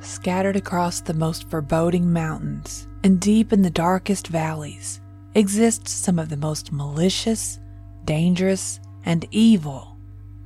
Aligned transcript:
Scattered 0.00 0.56
across 0.56 1.00
the 1.00 1.14
most 1.14 1.48
foreboding 1.50 2.12
mountains 2.12 2.88
and 3.04 3.20
deep 3.20 3.52
in 3.52 3.62
the 3.62 3.70
darkest 3.70 4.28
valleys 4.28 5.00
exist 5.34 5.86
some 5.86 6.18
of 6.18 6.28
the 6.28 6.36
most 6.36 6.72
malicious, 6.72 7.60
dangerous, 8.04 8.80
and 9.04 9.26
evil 9.30 9.96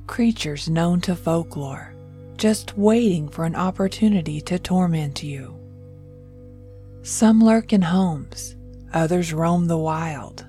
creatures 0.07 0.69
known 0.69 1.01
to 1.01 1.15
folklore, 1.15 1.93
just 2.37 2.77
waiting 2.77 3.27
for 3.27 3.45
an 3.45 3.55
opportunity 3.55 4.39
to 4.41 4.59
torment 4.59 5.23
you. 5.23 5.57
Some 7.01 7.39
lurk 7.39 7.73
in 7.73 7.81
homes, 7.81 8.55
others 8.93 9.33
roam 9.33 9.67
the 9.67 9.77
wild. 9.77 10.45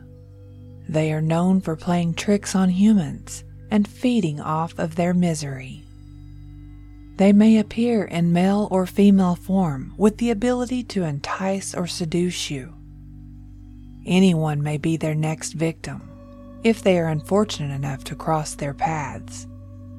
They 0.88 1.12
are 1.12 1.22
known 1.22 1.60
for 1.60 1.76
playing 1.76 2.14
tricks 2.14 2.54
on 2.54 2.68
humans 2.68 3.44
and 3.70 3.88
feeding 3.88 4.40
off 4.40 4.78
of 4.78 4.96
their 4.96 5.14
misery. 5.14 5.85
They 7.16 7.32
may 7.32 7.56
appear 7.56 8.04
in 8.04 8.34
male 8.34 8.68
or 8.70 8.84
female 8.84 9.36
form 9.36 9.94
with 9.96 10.18
the 10.18 10.30
ability 10.30 10.82
to 10.84 11.04
entice 11.04 11.74
or 11.74 11.86
seduce 11.86 12.50
you. 12.50 12.74
Anyone 14.04 14.62
may 14.62 14.76
be 14.76 14.98
their 14.98 15.14
next 15.14 15.54
victim 15.54 16.10
if 16.62 16.82
they 16.82 16.98
are 16.98 17.08
unfortunate 17.08 17.74
enough 17.74 18.04
to 18.04 18.14
cross 18.14 18.54
their 18.54 18.74
paths, 18.74 19.46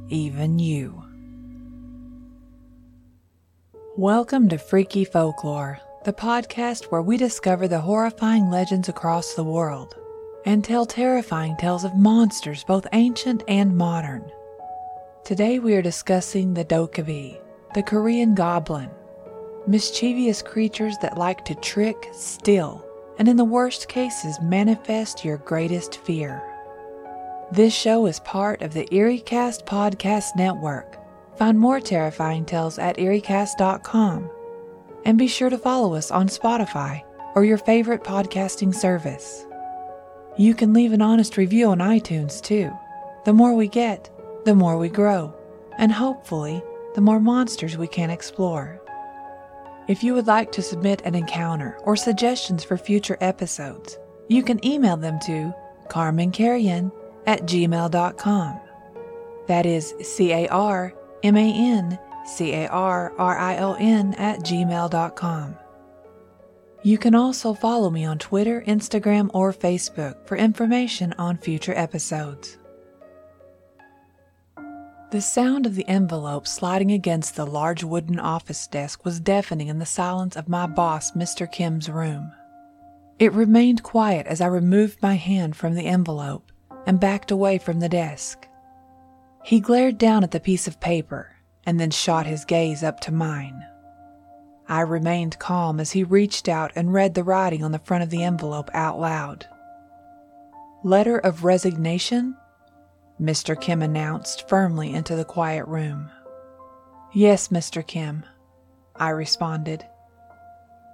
even 0.10 0.60
you. 0.60 1.04
Welcome 3.96 4.48
to 4.50 4.60
Freaky 4.60 5.04
Folklore, 5.04 5.80
the 6.06 6.14
podcast 6.14 6.92
where 6.92 7.02
we 7.02 7.18
discover 7.18 7.68
the 7.68 7.82
horrifying 7.82 8.52
legends 8.52 8.90
across 8.90 9.34
the 9.34 9.44
world 9.44 9.96
and 10.46 10.64
tell 10.64 10.86
terrifying 10.86 11.58
tales 11.58 11.84
of 11.84 11.96
monsters 11.96 12.64
both 12.64 12.86
ancient 12.94 13.42
and 13.48 13.76
modern. 13.76 14.32
Today 15.24 15.60
we 15.60 15.76
are 15.76 15.82
discussing 15.82 16.54
the 16.54 16.64
Dokkaebi, 16.64 17.40
the 17.74 17.84
Korean 17.84 18.34
goblin, 18.34 18.90
mischievous 19.68 20.42
creatures 20.42 20.96
that 21.02 21.18
like 21.18 21.44
to 21.46 21.56
trick, 21.56 22.10
steal, 22.14 22.86
and 23.20 23.28
in 23.28 23.36
the 23.36 23.44
worst 23.44 23.90
cases 23.90 24.40
manifest 24.42 25.26
your 25.26 25.38
greatest 25.40 25.98
fear. 25.98 26.42
This 27.52 27.74
show 27.74 28.06
is 28.06 28.22
part 28.22 28.62
of 28.62 28.74
the 28.74 28.86
EerieCast 28.86 29.66
podcast 29.66 30.36
network. 30.36 30.98
Find 31.38 31.60
more 31.60 31.82
terrifying 31.82 32.46
tales 32.46 32.80
at 32.80 32.98
EerieCast.com. 32.98 34.30
And 35.06 35.18
be 35.18 35.28
sure 35.28 35.50
to 35.50 35.58
follow 35.58 35.94
us 35.94 36.10
on 36.10 36.28
Spotify 36.28 37.04
or 37.36 37.44
your 37.44 37.58
favorite 37.58 38.04
podcasting 38.04 38.74
service. 38.74 39.46
You 40.38 40.54
can 40.54 40.74
leave 40.74 40.94
an 40.94 41.02
honest 41.02 41.38
review 41.38 41.68
on 41.68 41.80
iTunes 41.80 42.42
too. 42.42 42.72
The 43.26 43.34
more 43.34 43.54
we 43.54 43.68
get, 43.68 44.10
the 44.48 44.56
more 44.56 44.78
we 44.78 44.88
grow, 44.88 45.36
and 45.78 45.92
hopefully, 45.92 46.64
the 46.96 47.02
more 47.02 47.20
monsters 47.20 47.78
we 47.78 47.86
can 47.86 48.10
explore. 48.10 48.82
If 49.90 50.06
you 50.06 50.14
would 50.14 50.28
like 50.28 50.54
to 50.54 50.62
submit 50.62 51.02
an 51.04 51.16
encounter 51.16 51.78
or 51.84 51.98
suggestions 51.98 52.64
for 52.64 52.78
future 52.78 53.18
episodes, 53.20 53.98
you 54.30 54.44
can 54.44 54.66
email 54.66 54.96
them 54.96 55.20
to 55.26 55.54
carmancarrion 55.90 56.94
at 57.26 57.42
gmail.com. 57.42 58.60
That 59.48 59.66
is 59.66 59.94
C 60.02 60.32
A 60.32 60.48
R 60.48 60.94
M 61.24 61.36
A 61.36 61.54
N 61.54 62.00
C 62.26 62.54
A 62.54 62.70
R 62.70 63.12
R 63.18 63.38
I 63.38 63.58
O 63.58 63.74
N 63.74 64.14
at 64.14 64.40
gmail.com. 64.40 65.58
You 66.84 66.98
can 66.98 67.16
also 67.16 67.54
follow 67.54 67.90
me 67.90 68.06
on 68.06 68.18
Twitter, 68.18 68.64
Instagram, 68.66 69.30
or 69.34 69.52
Facebook 69.52 70.26
for 70.26 70.38
information 70.38 71.14
on 71.18 71.36
future 71.38 71.74
episodes. 71.76 72.58
The 75.10 75.22
sound 75.22 75.66
of 75.66 75.76
the 75.76 75.88
envelope 75.88 76.46
sliding 76.46 76.92
against 76.92 77.38
the 77.38 77.46
large 77.46 77.82
wooden 77.82 78.20
office 78.20 78.68
desk 78.68 79.06
was 79.06 79.22
deafening 79.22 79.70
in 79.70 79.80
the 79.80 79.86
silence 79.86 80.36
of 80.36 80.50
my 80.50 80.68
boss, 80.68 81.12
Mr. 81.12 81.50
Kim's 81.50 81.88
room. 81.88 82.34
It 83.18 83.32
remained 83.32 83.84
quiet 83.84 84.28
as 84.28 84.42
I 84.42 84.48
removed 84.48 85.02
my 85.02 85.16
hand 85.16 85.56
from 85.56 85.76
the 85.76 85.86
envelope 85.86 86.52
and 86.86 87.00
backed 87.00 87.32
away 87.32 87.58
from 87.58 87.80
the 87.80 87.88
desk. 87.88 88.50
He 89.46 89.62
glared 89.62 89.98
down 89.98 90.26
at 90.26 90.32
the 90.32 90.42
piece 90.42 90.68
of 90.68 90.82
paper 90.82 91.38
and 91.66 91.80
then 91.80 91.92
shot 91.92 92.26
his 92.26 92.44
gaze 92.44 92.84
up 92.84 93.00
to 93.02 93.14
mine. 93.14 93.66
I 94.68 94.82
remained 94.82 95.40
calm 95.40 95.80
as 95.80 95.94
he 95.94 96.04
reached 96.04 96.50
out 96.50 96.74
and 96.76 96.94
read 96.94 97.14
the 97.14 97.24
writing 97.24 97.64
on 97.64 97.72
the 97.72 97.80
front 97.80 98.04
of 98.04 98.10
the 98.10 98.24
envelope 98.24 98.70
out 98.74 99.00
loud. 99.00 99.48
Letter 100.84 101.18
of 101.18 101.46
resignation? 101.46 102.36
Mr. 103.20 103.60
Kim 103.60 103.82
announced 103.82 104.48
firmly 104.48 104.94
into 104.94 105.16
the 105.16 105.26
quiet 105.26 105.66
room. 105.68 106.12
Yes, 107.14 107.48
Mr. 107.48 107.86
Kim, 107.86 108.24
I 108.96 109.10
responded. 109.10 109.84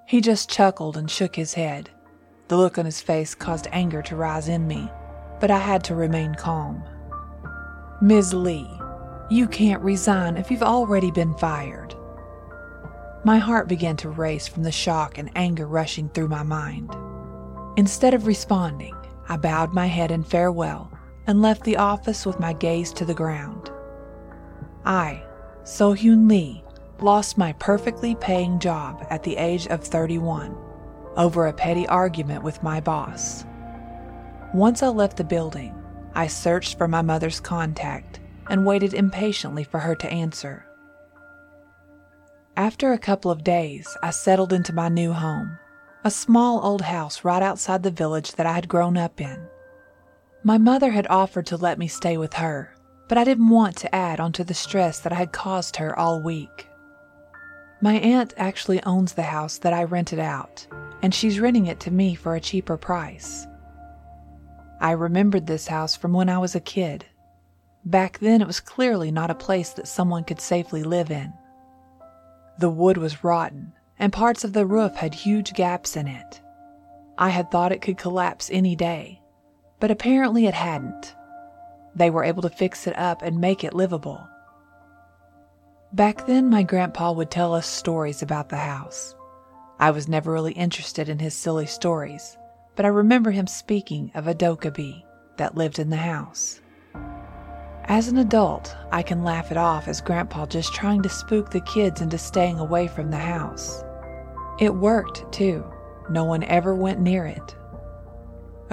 He 0.08 0.22
just 0.22 0.50
chuckled 0.50 0.96
and 0.96 1.12
shook 1.12 1.36
his 1.36 1.54
head. 1.54 1.90
The 2.48 2.56
look 2.56 2.78
on 2.78 2.86
his 2.86 3.02
face 3.02 3.36
caused 3.36 3.68
anger 3.72 4.02
to 4.04 4.16
rise 4.16 4.48
in 4.48 4.68
me, 4.68 4.90
but 5.42 5.52
I 5.52 5.58
had 5.60 5.84
to 5.86 5.96
remain 5.96 6.34
calm. 6.36 6.82
Ms. 8.02 8.34
Lee, 8.34 8.70
you 9.30 9.46
can't 9.48 9.82
resign 9.82 10.38
if 10.38 10.50
you've 10.50 10.64
already 10.64 11.12
been 11.12 11.34
fired. 11.34 11.94
My 13.26 13.38
heart 13.38 13.68
began 13.68 13.98
to 13.98 14.10
race 14.10 14.48
from 14.48 14.64
the 14.64 14.72
shock 14.72 15.18
and 15.18 15.30
anger 15.36 15.68
rushing 15.68 16.08
through 16.08 16.30
my 16.30 16.44
mind. 16.44 16.90
Instead 17.76 18.14
of 18.14 18.28
responding, 18.28 18.96
I 19.28 19.36
bowed 19.36 19.74
my 19.74 19.88
head 19.88 20.12
in 20.12 20.24
farewell 20.24 20.93
and 21.28 21.42
left 21.42 21.64
the 21.64 21.78
office 21.78 22.26
with 22.26 22.40
my 22.40 22.54
gaze 22.54 22.92
to 22.94 23.06
the 23.06 23.14
ground. 23.14 23.72
I, 24.86 25.24
Sohyun 25.64 26.30
Lee, 26.30 26.64
lost 27.00 27.38
my 27.38 27.54
perfectly 27.54 28.16
paying 28.16 28.60
job 28.60 29.06
at 29.10 29.24
the 29.24 29.38
age 29.38 29.68
of 29.68 29.84
31 29.84 30.56
over 31.16 31.48
a 31.48 31.54
petty 31.54 31.88
argument 31.88 32.44
with 32.44 32.64
my 32.64 32.80
boss. 32.80 33.46
Once 34.54 34.84
I 34.84 34.88
left 34.88 35.18
the 35.18 35.24
building, 35.24 35.74
I 36.16 36.28
searched 36.28 36.78
for 36.78 36.88
my 36.88 37.02
mother's 37.02 37.40
contact 37.40 38.20
and 38.50 38.66
waited 38.66 38.94
impatiently 38.94 39.64
for 39.64 39.80
her 39.80 39.96
to 39.96 40.12
answer. 40.12 40.66
After 42.56 42.92
a 42.92 43.00
couple 43.00 43.32
of 43.32 43.44
days, 43.44 43.98
I 44.04 44.12
settled 44.12 44.54
into 44.54 44.74
my 44.74 44.90
new 44.90 45.14
home, 45.14 45.58
a 46.04 46.12
small 46.12 46.64
old 46.64 46.82
house 46.82 47.24
right 47.24 47.42
outside 47.42 47.82
the 47.82 47.90
village 47.90 48.34
that 48.34 48.46
I 48.46 48.54
had 48.54 48.68
grown 48.68 48.98
up 48.98 49.20
in. 49.20 49.48
My 50.46 50.58
mother 50.58 50.92
had 50.92 51.08
offered 51.08 51.46
to 51.48 51.58
let 51.58 51.80
me 51.80 51.88
stay 51.88 52.18
with 52.18 52.34
her, 52.34 52.76
but 53.08 53.18
I 53.18 53.24
didn't 53.24 53.48
want 53.48 53.78
to 53.78 53.96
add 53.96 54.20
onto 54.20 54.44
the 54.44 54.54
stress 54.54 55.00
that 55.00 55.14
I 55.14 55.16
had 55.16 55.32
caused 55.32 55.78
her 55.78 55.98
all 55.98 56.22
week. 56.22 56.68
My 57.82 57.94
aunt 57.94 58.34
actually 58.36 58.84
owns 58.84 59.14
the 59.14 59.24
house 59.24 59.58
that 59.60 59.72
I 59.72 59.86
rented 59.86 60.20
out, 60.20 60.68
and 61.02 61.16
she's 61.16 61.40
renting 61.40 61.68
it 61.68 61.80
to 61.82 61.92
me 61.92 62.14
for 62.14 62.36
a 62.36 62.42
cheaper 62.42 62.76
price. 62.76 63.48
I 64.82 64.92
remembered 64.92 65.48
this 65.48 65.68
house 65.68 65.96
from 65.96 66.12
when 66.12 66.28
I 66.28 66.40
was 66.40 66.56
a 66.56 66.60
kid. 66.60 67.06
Back 67.86 68.20
then, 68.20 68.42
it 68.42 68.48
was 68.48 68.60
clearly 68.60 69.12
not 69.12 69.32
a 69.32 69.36
place 69.36 69.70
that 69.72 69.88
someone 69.88 70.26
could 70.26 70.42
safely 70.42 70.84
live 70.84 71.10
in. 71.10 71.32
The 72.60 72.70
wood 72.70 72.98
was 72.98 73.24
rotten, 73.24 73.72
and 73.98 74.12
parts 74.12 74.44
of 74.44 74.52
the 74.52 74.66
roof 74.66 74.96
had 74.96 75.14
huge 75.14 75.54
gaps 75.54 75.96
in 75.96 76.08
it. 76.08 76.42
I 77.18 77.30
had 77.30 77.50
thought 77.50 77.72
it 77.72 77.82
could 77.82 77.98
collapse 77.98 78.50
any 78.52 78.76
day, 78.76 79.22
but 79.84 79.92
apparently 79.92 80.46
it 80.46 80.54
hadn't. 80.54 81.14
They 81.94 82.10
were 82.10 82.24
able 82.24 82.42
to 82.44 82.50
fix 82.50 82.88
it 82.88 82.98
up 82.98 83.22
and 83.22 83.42
make 83.42 83.66
it 83.66 83.74
livable. 83.74 84.26
Back 85.92 86.26
then, 86.26 86.50
my 86.50 86.64
grandpa 86.64 87.12
would 87.12 87.30
tell 87.30 87.54
us 87.54 87.68
stories 87.68 88.22
about 88.22 88.48
the 88.48 88.56
house. 88.56 89.14
I 89.82 89.92
was 89.92 90.08
never 90.08 90.32
really 90.32 90.54
interested 90.54 91.10
in 91.10 91.20
his 91.20 91.34
silly 91.34 91.66
stories, 91.66 92.38
but 92.78 92.86
I 92.86 92.88
remember 92.88 93.32
him 93.32 93.46
speaking 93.46 94.10
of 94.16 94.26
a 94.26 94.34
Dokkaebi 94.34 95.04
that 95.36 95.58
lived 95.58 95.80
in 95.80 95.90
the 95.90 95.98
house. 95.98 96.62
As 97.84 98.08
an 98.08 98.20
adult, 98.20 98.78
I 98.94 99.04
can 99.04 99.26
laugh 99.26 99.52
it 99.52 99.58
off 99.58 99.90
as 99.90 100.00
Grandpa 100.00 100.46
just 100.46 100.74
trying 100.74 101.02
to 101.02 101.10
spook 101.10 101.52
the 101.52 101.60
kids 101.60 102.00
into 102.00 102.18
staying 102.18 102.58
away 102.58 102.88
from 102.88 103.12
the 103.12 103.18
house. 103.18 103.84
It 104.62 104.74
worked, 104.74 105.30
too. 105.34 105.66
No 106.10 106.24
one 106.24 106.44
ever 106.44 106.74
went 106.74 107.02
near 107.02 107.26
it. 107.26 107.58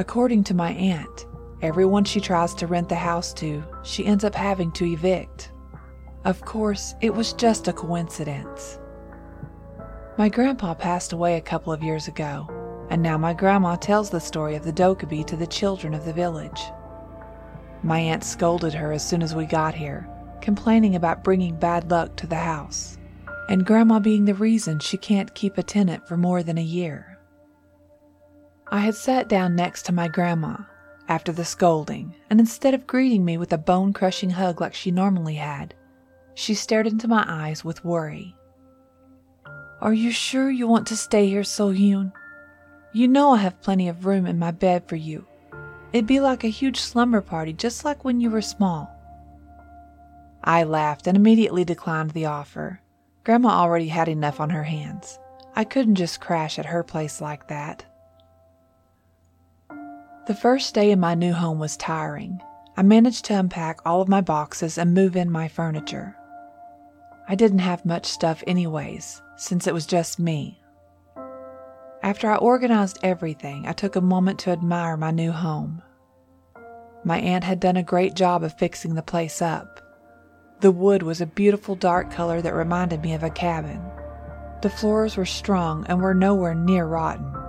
According 0.00 0.44
to 0.44 0.54
my 0.54 0.70
aunt, 0.72 1.26
everyone 1.60 2.04
she 2.04 2.22
tries 2.22 2.54
to 2.54 2.66
rent 2.66 2.88
the 2.88 2.94
house 2.94 3.34
to, 3.34 3.62
she 3.82 4.06
ends 4.06 4.24
up 4.24 4.34
having 4.34 4.72
to 4.72 4.86
evict. 4.86 5.52
Of 6.24 6.40
course, 6.40 6.94
it 7.02 7.12
was 7.12 7.34
just 7.34 7.68
a 7.68 7.72
coincidence. 7.74 8.78
My 10.16 10.30
grandpa 10.30 10.72
passed 10.72 11.12
away 11.12 11.36
a 11.36 11.42
couple 11.42 11.70
of 11.70 11.82
years 11.82 12.08
ago, 12.08 12.48
and 12.88 13.02
now 13.02 13.18
my 13.18 13.34
grandma 13.34 13.76
tells 13.76 14.08
the 14.08 14.20
story 14.20 14.54
of 14.56 14.64
the 14.64 14.72
Dokkaebi 14.72 15.26
to 15.26 15.36
the 15.36 15.46
children 15.46 15.92
of 15.92 16.06
the 16.06 16.14
village. 16.14 16.62
My 17.82 17.98
aunt 17.98 18.24
scolded 18.24 18.72
her 18.72 18.92
as 18.92 19.06
soon 19.06 19.22
as 19.22 19.34
we 19.34 19.44
got 19.44 19.74
here, 19.74 20.08
complaining 20.40 20.96
about 20.96 21.22
bringing 21.22 21.56
bad 21.56 21.90
luck 21.90 22.16
to 22.16 22.26
the 22.26 22.36
house, 22.36 22.96
and 23.50 23.66
grandma 23.66 23.98
being 23.98 24.24
the 24.24 24.32
reason 24.32 24.78
she 24.78 24.96
can't 24.96 25.34
keep 25.34 25.58
a 25.58 25.62
tenant 25.62 26.08
for 26.08 26.16
more 26.16 26.42
than 26.42 26.56
a 26.56 26.62
year. 26.62 27.09
I 28.72 28.78
had 28.80 28.94
sat 28.94 29.28
down 29.28 29.56
next 29.56 29.82
to 29.86 29.92
my 29.92 30.06
grandma 30.06 30.56
after 31.08 31.32
the 31.32 31.44
scolding, 31.44 32.14
and 32.30 32.38
instead 32.38 32.72
of 32.72 32.86
greeting 32.86 33.24
me 33.24 33.36
with 33.36 33.52
a 33.52 33.58
bone 33.58 33.92
crushing 33.92 34.30
hug 34.30 34.60
like 34.60 34.74
she 34.74 34.92
normally 34.92 35.34
had, 35.34 35.74
she 36.34 36.54
stared 36.54 36.86
into 36.86 37.08
my 37.08 37.24
eyes 37.26 37.64
with 37.64 37.84
worry. 37.84 38.36
Are 39.80 39.92
you 39.92 40.12
sure 40.12 40.50
you 40.50 40.68
want 40.68 40.86
to 40.86 40.96
stay 40.96 41.26
here, 41.26 41.42
Sohyun? 41.42 42.12
You 42.92 43.08
know 43.08 43.32
I 43.32 43.38
have 43.38 43.60
plenty 43.60 43.88
of 43.88 44.06
room 44.06 44.24
in 44.24 44.38
my 44.38 44.52
bed 44.52 44.86
for 44.86 44.96
you. 44.96 45.26
It'd 45.92 46.06
be 46.06 46.20
like 46.20 46.44
a 46.44 46.48
huge 46.48 46.78
slumber 46.78 47.20
party, 47.20 47.52
just 47.52 47.84
like 47.84 48.04
when 48.04 48.20
you 48.20 48.30
were 48.30 48.42
small. 48.42 48.88
I 50.44 50.62
laughed 50.62 51.08
and 51.08 51.16
immediately 51.16 51.64
declined 51.64 52.10
the 52.10 52.26
offer. 52.26 52.80
Grandma 53.24 53.48
already 53.48 53.88
had 53.88 54.08
enough 54.08 54.38
on 54.38 54.50
her 54.50 54.62
hands. 54.62 55.18
I 55.56 55.64
couldn't 55.64 55.96
just 55.96 56.20
crash 56.20 56.58
at 56.58 56.66
her 56.66 56.84
place 56.84 57.20
like 57.20 57.48
that. 57.48 57.84
The 60.30 60.36
first 60.36 60.74
day 60.76 60.92
in 60.92 61.00
my 61.00 61.16
new 61.16 61.32
home 61.32 61.58
was 61.58 61.76
tiring. 61.76 62.40
I 62.76 62.82
managed 62.82 63.24
to 63.24 63.34
unpack 63.36 63.80
all 63.84 64.00
of 64.00 64.06
my 64.06 64.20
boxes 64.20 64.78
and 64.78 64.94
move 64.94 65.16
in 65.16 65.28
my 65.28 65.48
furniture. 65.48 66.14
I 67.26 67.34
didn't 67.34 67.58
have 67.58 67.84
much 67.84 68.06
stuff, 68.06 68.44
anyways, 68.46 69.20
since 69.34 69.66
it 69.66 69.74
was 69.74 69.86
just 69.86 70.20
me. 70.20 70.62
After 72.04 72.30
I 72.30 72.36
organized 72.36 73.00
everything, 73.02 73.66
I 73.66 73.72
took 73.72 73.96
a 73.96 74.00
moment 74.00 74.38
to 74.40 74.52
admire 74.52 74.96
my 74.96 75.10
new 75.10 75.32
home. 75.32 75.82
My 77.02 77.18
aunt 77.18 77.42
had 77.42 77.58
done 77.58 77.76
a 77.76 77.82
great 77.82 78.14
job 78.14 78.44
of 78.44 78.56
fixing 78.56 78.94
the 78.94 79.02
place 79.02 79.42
up. 79.42 79.80
The 80.60 80.70
wood 80.70 81.02
was 81.02 81.20
a 81.20 81.26
beautiful 81.26 81.74
dark 81.74 82.08
color 82.12 82.40
that 82.40 82.54
reminded 82.54 83.02
me 83.02 83.14
of 83.14 83.24
a 83.24 83.30
cabin. 83.30 83.82
The 84.62 84.70
floors 84.70 85.16
were 85.16 85.26
strong 85.26 85.84
and 85.88 86.00
were 86.00 86.14
nowhere 86.14 86.54
near 86.54 86.86
rotten. 86.86 87.39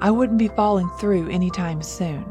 I 0.00 0.10
wouldn't 0.10 0.38
be 0.38 0.48
falling 0.48 0.90
through 0.98 1.30
anytime 1.30 1.82
soon. 1.82 2.26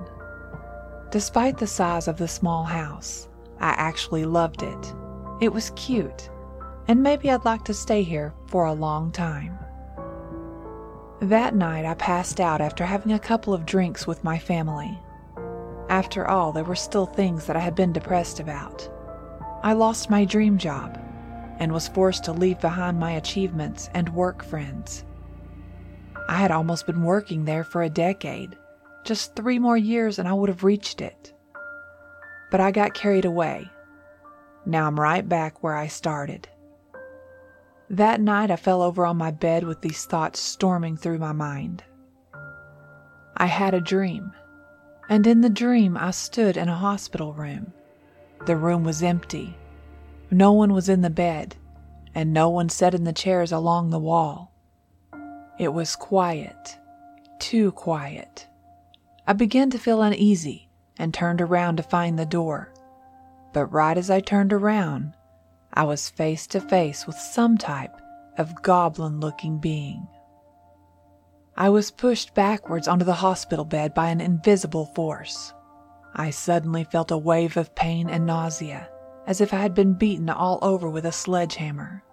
Despite 1.09 1.57
the 1.57 1.67
size 1.67 2.07
of 2.07 2.17
the 2.17 2.27
small 2.27 2.63
house, 2.63 3.27
I 3.59 3.69
actually 3.69 4.25
loved 4.25 4.61
it. 4.61 4.93
It 5.41 5.51
was 5.51 5.71
cute, 5.75 6.29
and 6.87 7.01
maybe 7.01 7.31
I'd 7.31 7.45
like 7.45 7.65
to 7.65 7.73
stay 7.73 8.03
here 8.03 8.33
for 8.47 8.65
a 8.65 8.73
long 8.73 9.11
time. 9.11 9.57
That 11.21 11.55
night, 11.55 11.85
I 11.85 11.95
passed 11.95 12.39
out 12.39 12.61
after 12.61 12.85
having 12.85 13.13
a 13.13 13.19
couple 13.19 13.53
of 13.53 13.65
drinks 13.65 14.05
with 14.05 14.23
my 14.23 14.37
family. 14.37 14.99
After 15.89 16.27
all, 16.27 16.51
there 16.51 16.63
were 16.63 16.75
still 16.75 17.05
things 17.05 17.45
that 17.47 17.55
I 17.55 17.61
had 17.61 17.73
been 17.73 17.93
depressed 17.93 18.39
about. 18.39 18.87
I 19.63 19.73
lost 19.73 20.09
my 20.09 20.25
dream 20.25 20.57
job 20.57 20.99
and 21.57 21.71
was 21.71 21.87
forced 21.87 22.25
to 22.25 22.33
leave 22.33 22.59
behind 22.59 22.99
my 22.99 23.13
achievements 23.13 23.89
and 23.93 24.09
work 24.09 24.43
friends. 24.43 25.03
I 26.27 26.35
had 26.35 26.51
almost 26.51 26.85
been 26.85 27.03
working 27.03 27.45
there 27.45 27.63
for 27.63 27.83
a 27.83 27.89
decade. 27.89 28.57
Just 29.03 29.35
three 29.35 29.59
more 29.59 29.77
years 29.77 30.17
and 30.17 30.27
I 30.27 30.33
would 30.33 30.49
have 30.49 30.63
reached 30.63 31.01
it. 31.01 31.33
But 32.51 32.59
I 32.59 32.71
got 32.71 32.93
carried 32.93 33.25
away. 33.25 33.69
Now 34.65 34.87
I'm 34.87 34.99
right 34.99 35.27
back 35.27 35.61
where 35.61 35.75
I 35.75 35.87
started. 35.87 36.47
That 37.89 38.19
night 38.19 38.49
I 38.49 38.55
fell 38.55 38.81
over 38.81 39.05
on 39.05 39.17
my 39.17 39.29
bed 39.29 39.63
with 39.63 39.81
these 39.81 40.05
thoughts 40.05 40.39
storming 40.39 40.97
through 40.97 41.19
my 41.19 41.33
mind. 41.33 41.83
I 43.37 43.45
had 43.45 43.75
a 43.75 43.81
dream, 43.81 44.31
and 45.07 45.27
in 45.27 45.41
the 45.41 45.49
dream 45.49 45.95
I 45.95 46.09
stood 46.09 46.57
in 46.57 46.67
a 46.67 46.75
hospital 46.75 47.33
room. 47.33 47.73
The 48.47 48.55
room 48.55 48.83
was 48.83 49.03
empty. 49.03 49.55
No 50.31 50.51
one 50.51 50.73
was 50.73 50.89
in 50.89 51.01
the 51.01 51.11
bed, 51.11 51.57
and 52.15 52.33
no 52.33 52.49
one 52.49 52.69
sat 52.69 52.95
in 52.95 53.03
the 53.03 53.13
chairs 53.13 53.51
along 53.51 53.91
the 53.91 53.99
wall. 53.99 54.54
It 55.57 55.73
was 55.73 55.95
quiet, 55.95 56.77
too 57.39 57.71
quiet. 57.71 58.47
I 59.25 59.33
began 59.33 59.69
to 59.69 59.77
feel 59.77 60.01
uneasy 60.01 60.69
and 60.97 61.13
turned 61.13 61.39
around 61.39 61.77
to 61.77 61.83
find 61.83 62.19
the 62.19 62.25
door. 62.25 62.73
But 63.53 63.67
right 63.67 63.97
as 63.97 64.09
I 64.09 64.19
turned 64.19 64.51
around, 64.51 65.13
I 65.73 65.83
was 65.83 66.09
face 66.09 66.45
to 66.47 66.59
face 66.59 67.07
with 67.07 67.15
some 67.17 67.57
type 67.57 67.95
of 68.37 68.61
goblin 68.63 69.21
looking 69.21 69.59
being. 69.59 70.07
I 71.55 71.69
was 71.69 71.89
pushed 71.89 72.35
backwards 72.35 72.89
onto 72.89 73.05
the 73.05 73.13
hospital 73.13 73.63
bed 73.63 73.93
by 73.93 74.09
an 74.09 74.19
invisible 74.19 74.87
force. 74.87 75.53
I 76.13 76.31
suddenly 76.31 76.83
felt 76.83 77.11
a 77.11 77.17
wave 77.17 77.55
of 77.55 77.75
pain 77.75 78.09
and 78.09 78.25
nausea, 78.25 78.89
as 79.25 79.39
if 79.39 79.53
I 79.53 79.57
had 79.57 79.73
been 79.73 79.93
beaten 79.93 80.29
all 80.29 80.59
over 80.61 80.89
with 80.89 81.05
a 81.05 81.13
sledgehammer. 81.13 82.03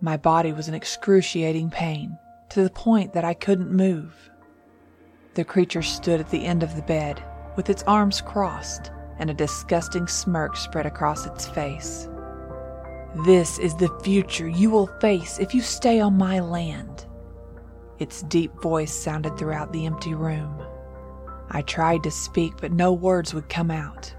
My 0.00 0.16
body 0.16 0.52
was 0.52 0.66
in 0.66 0.74
excruciating 0.74 1.70
pain, 1.70 2.16
to 2.50 2.62
the 2.62 2.70
point 2.70 3.12
that 3.12 3.24
I 3.24 3.34
couldn't 3.34 3.70
move. 3.70 4.14
The 5.34 5.44
creature 5.44 5.82
stood 5.82 6.20
at 6.20 6.30
the 6.30 6.44
end 6.44 6.62
of 6.62 6.74
the 6.74 6.82
bed, 6.82 7.22
with 7.56 7.70
its 7.70 7.82
arms 7.84 8.20
crossed, 8.20 8.90
and 9.18 9.30
a 9.30 9.34
disgusting 9.34 10.06
smirk 10.06 10.56
spread 10.56 10.86
across 10.86 11.26
its 11.26 11.46
face. 11.46 12.08
This 13.24 13.58
is 13.58 13.74
the 13.74 13.96
future 14.02 14.48
you 14.48 14.70
will 14.70 14.86
face 15.00 15.38
if 15.38 15.54
you 15.54 15.62
stay 15.62 16.00
on 16.00 16.16
my 16.16 16.40
land. 16.40 17.06
Its 17.98 18.22
deep 18.22 18.52
voice 18.62 18.94
sounded 18.94 19.36
throughout 19.36 19.72
the 19.72 19.86
empty 19.86 20.14
room. 20.14 20.62
I 21.50 21.62
tried 21.62 22.02
to 22.04 22.10
speak, 22.10 22.54
but 22.60 22.72
no 22.72 22.92
words 22.92 23.34
would 23.34 23.48
come 23.48 23.70
out. 23.70 24.14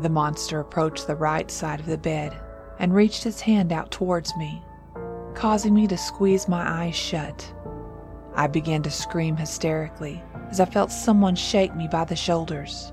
The 0.00 0.08
monster 0.08 0.60
approached 0.60 1.06
the 1.06 1.16
right 1.16 1.50
side 1.50 1.80
of 1.80 1.86
the 1.86 1.98
bed 1.98 2.40
and 2.78 2.94
reached 2.94 3.26
its 3.26 3.40
hand 3.40 3.72
out 3.72 3.90
towards 3.90 4.34
me, 4.36 4.62
causing 5.40 5.72
me 5.72 5.86
to 5.86 5.96
squeeze 5.96 6.48
my 6.48 6.84
eyes 6.84 6.94
shut. 6.94 7.50
I 8.34 8.46
began 8.46 8.82
to 8.82 8.90
scream 8.90 9.38
hysterically 9.38 10.22
as 10.50 10.60
I 10.60 10.66
felt 10.66 10.92
someone 10.92 11.34
shake 11.34 11.74
me 11.74 11.88
by 11.90 12.04
the 12.04 12.14
shoulders. 12.14 12.92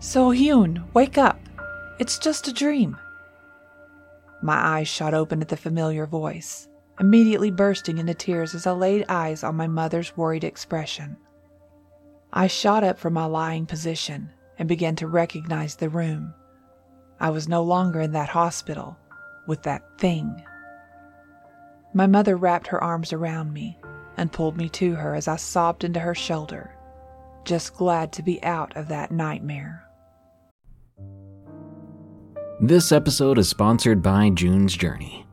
So 0.00 0.32
Hyun, 0.32 0.84
wake 0.92 1.16
up! 1.16 1.40
It's 1.98 2.18
just 2.18 2.46
a 2.46 2.52
dream. 2.52 2.98
My 4.42 4.54
eyes 4.54 4.86
shot 4.86 5.14
open 5.14 5.40
at 5.40 5.48
the 5.48 5.56
familiar 5.56 6.04
voice, 6.04 6.68
immediately 7.00 7.50
bursting 7.50 7.96
into 7.96 8.12
tears 8.12 8.54
as 8.54 8.66
I 8.66 8.72
laid 8.72 9.06
eyes 9.08 9.42
on 9.42 9.56
my 9.56 9.66
mother's 9.66 10.14
worried 10.18 10.44
expression. 10.44 11.16
I 12.34 12.48
shot 12.48 12.84
up 12.84 12.98
from 12.98 13.14
my 13.14 13.24
lying 13.24 13.64
position 13.64 14.28
and 14.58 14.68
began 14.68 14.94
to 14.96 15.06
recognize 15.06 15.76
the 15.76 15.88
room. 15.88 16.34
I 17.18 17.30
was 17.30 17.48
no 17.48 17.62
longer 17.62 18.02
in 18.02 18.12
that 18.12 18.28
hospital 18.28 18.98
with 19.46 19.62
that 19.62 19.98
thing. 19.98 20.44
My 21.96 22.08
mother 22.08 22.36
wrapped 22.36 22.66
her 22.66 22.82
arms 22.82 23.12
around 23.12 23.52
me 23.52 23.78
and 24.16 24.32
pulled 24.32 24.56
me 24.56 24.68
to 24.70 24.96
her 24.96 25.14
as 25.14 25.28
I 25.28 25.36
sobbed 25.36 25.84
into 25.84 26.00
her 26.00 26.14
shoulder, 26.14 26.74
just 27.44 27.74
glad 27.74 28.12
to 28.14 28.22
be 28.22 28.42
out 28.42 28.76
of 28.76 28.88
that 28.88 29.12
nightmare. 29.12 29.84
This 32.60 32.90
episode 32.90 33.38
is 33.38 33.48
sponsored 33.48 34.02
by 34.02 34.30
June's 34.30 34.76
Journey. 34.76 35.24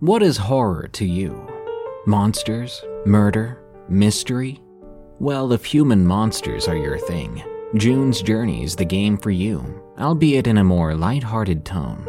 What 0.00 0.24
is 0.24 0.36
horror 0.36 0.88
to 0.88 1.04
you? 1.04 1.48
Monsters? 2.06 2.84
Murder? 3.06 3.62
Mystery? 3.88 4.60
Well, 5.20 5.52
if 5.52 5.64
human 5.64 6.04
monsters 6.04 6.66
are 6.66 6.76
your 6.76 6.98
thing, 6.98 7.44
June's 7.76 8.22
Journey 8.22 8.64
is 8.64 8.74
the 8.74 8.84
game 8.84 9.16
for 9.16 9.30
you, 9.30 9.80
albeit 9.98 10.48
in 10.48 10.58
a 10.58 10.64
more 10.64 10.96
light-hearted 10.96 11.64
tone. 11.64 12.08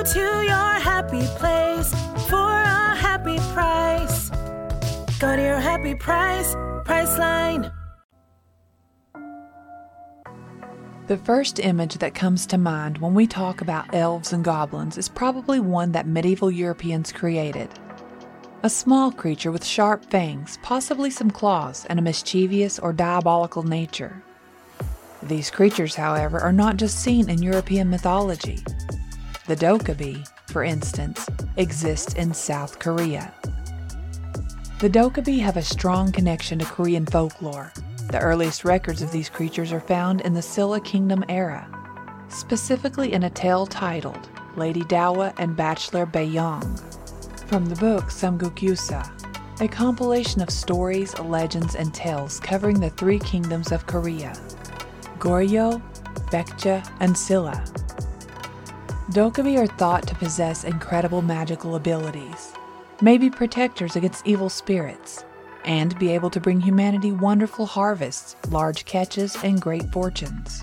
To 0.00 0.18
your 0.18 0.80
happy 0.80 1.24
place 1.36 1.92
for 2.28 2.50
a 2.50 2.96
happy 2.96 3.36
price. 3.52 4.30
Go 5.20 5.36
to 5.36 5.42
your 5.42 5.60
happy 5.60 5.94
price, 5.94 6.54
Priceline. 6.84 7.70
The 11.06 11.18
first 11.18 11.60
image 11.60 11.98
that 11.98 12.14
comes 12.14 12.46
to 12.46 12.56
mind 12.56 12.98
when 12.98 13.12
we 13.14 13.26
talk 13.26 13.60
about 13.60 13.94
elves 13.94 14.32
and 14.32 14.42
goblins 14.42 14.96
is 14.96 15.08
probably 15.08 15.60
one 15.60 15.92
that 15.92 16.08
medieval 16.08 16.50
Europeans 16.50 17.12
created. 17.12 17.68
A 18.62 18.70
small 18.70 19.12
creature 19.12 19.52
with 19.52 19.64
sharp 19.64 20.10
fangs, 20.10 20.58
possibly 20.62 21.10
some 21.10 21.30
claws, 21.30 21.84
and 21.84 21.98
a 21.98 22.02
mischievous 22.02 22.78
or 22.78 22.94
diabolical 22.94 23.62
nature. 23.62 24.24
These 25.22 25.50
creatures, 25.50 25.94
however, 25.94 26.40
are 26.40 26.52
not 26.52 26.78
just 26.78 27.00
seen 27.00 27.28
in 27.28 27.42
European 27.42 27.90
mythology. 27.90 28.64
The 29.50 29.56
Dokkaebi, 29.56 30.28
for 30.46 30.62
instance, 30.62 31.28
exists 31.56 32.14
in 32.14 32.32
South 32.32 32.78
Korea. 32.78 33.34
The 34.78 34.88
Dokkaebi 34.88 35.40
have 35.40 35.56
a 35.56 35.62
strong 35.62 36.12
connection 36.12 36.60
to 36.60 36.64
Korean 36.64 37.04
folklore, 37.04 37.72
the 38.12 38.20
earliest 38.20 38.64
records 38.64 39.02
of 39.02 39.10
these 39.10 39.28
creatures 39.28 39.72
are 39.72 39.80
found 39.80 40.20
in 40.20 40.34
the 40.34 40.40
Silla 40.40 40.80
Kingdom 40.80 41.24
era, 41.28 41.66
specifically 42.28 43.12
in 43.12 43.24
a 43.24 43.30
tale 43.30 43.66
titled 43.66 44.28
Lady 44.54 44.82
Dawa 44.82 45.34
and 45.40 45.56
Bachelor 45.56 46.06
Baeyong, 46.06 46.78
from 47.48 47.66
the 47.66 47.74
book 47.74 48.04
Samgukyusa, 48.04 49.60
a 49.60 49.66
compilation 49.66 50.42
of 50.42 50.50
stories, 50.50 51.18
legends, 51.18 51.74
and 51.74 51.92
tales 51.92 52.38
covering 52.38 52.78
the 52.78 52.90
three 52.90 53.18
kingdoms 53.18 53.72
of 53.72 53.84
Korea 53.88 54.32
Goryeo, 55.18 55.82
Baekje, 56.30 56.88
and 57.00 57.18
Silla. 57.18 57.64
Dokkaebi 59.10 59.58
are 59.58 59.66
thought 59.66 60.06
to 60.06 60.14
possess 60.14 60.62
incredible 60.62 61.20
magical 61.20 61.74
abilities, 61.74 62.52
may 63.00 63.18
be 63.18 63.28
protectors 63.28 63.96
against 63.96 64.24
evil 64.24 64.48
spirits, 64.48 65.24
and 65.64 65.98
be 65.98 66.10
able 66.10 66.30
to 66.30 66.38
bring 66.38 66.60
humanity 66.60 67.10
wonderful 67.10 67.66
harvests, 67.66 68.36
large 68.50 68.84
catches, 68.84 69.36
and 69.42 69.60
great 69.60 69.90
fortunes. 69.90 70.62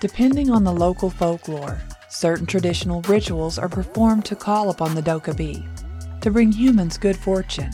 Depending 0.00 0.48
on 0.48 0.62
the 0.62 0.72
local 0.72 1.10
folklore, 1.10 1.80
certain 2.08 2.46
traditional 2.46 3.02
rituals 3.02 3.58
are 3.58 3.68
performed 3.68 4.24
to 4.26 4.36
call 4.36 4.70
upon 4.70 4.94
the 4.94 5.02
Dokkaebi, 5.02 6.20
to 6.20 6.30
bring 6.30 6.52
humans 6.52 6.96
good 6.96 7.16
fortune, 7.16 7.72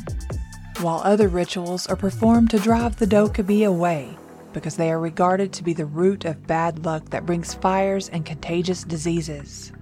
while 0.78 1.02
other 1.04 1.28
rituals 1.28 1.86
are 1.86 1.96
performed 1.96 2.48
to 2.48 2.58
drive 2.58 2.96
the 2.96 3.06
Dokkaebi 3.06 3.66
away 3.66 4.16
because 4.52 4.76
they 4.76 4.90
are 4.90 5.00
regarded 5.00 5.52
to 5.52 5.64
be 5.64 5.72
the 5.72 5.86
root 5.86 6.24
of 6.24 6.46
bad 6.46 6.84
luck 6.84 7.10
that 7.10 7.26
brings 7.26 7.54
fires 7.54 8.08
and 8.08 8.26
contagious 8.26 8.84
diseases. 8.84 9.72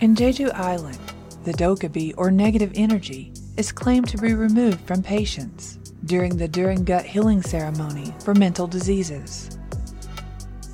In 0.00 0.14
Jeju 0.14 0.52
Island, 0.54 0.98
the 1.44 1.52
Dokkaebi, 1.52 2.14
or 2.16 2.30
negative 2.30 2.72
energy, 2.74 3.32
is 3.56 3.72
claimed 3.72 4.08
to 4.08 4.18
be 4.18 4.34
removed 4.34 4.80
from 4.86 5.02
patients 5.02 5.78
during 6.04 6.36
the 6.36 6.48
Durin 6.48 6.84
Gut 6.84 7.04
healing 7.04 7.42
ceremony 7.42 8.14
for 8.24 8.34
mental 8.34 8.66
diseases. 8.66 9.58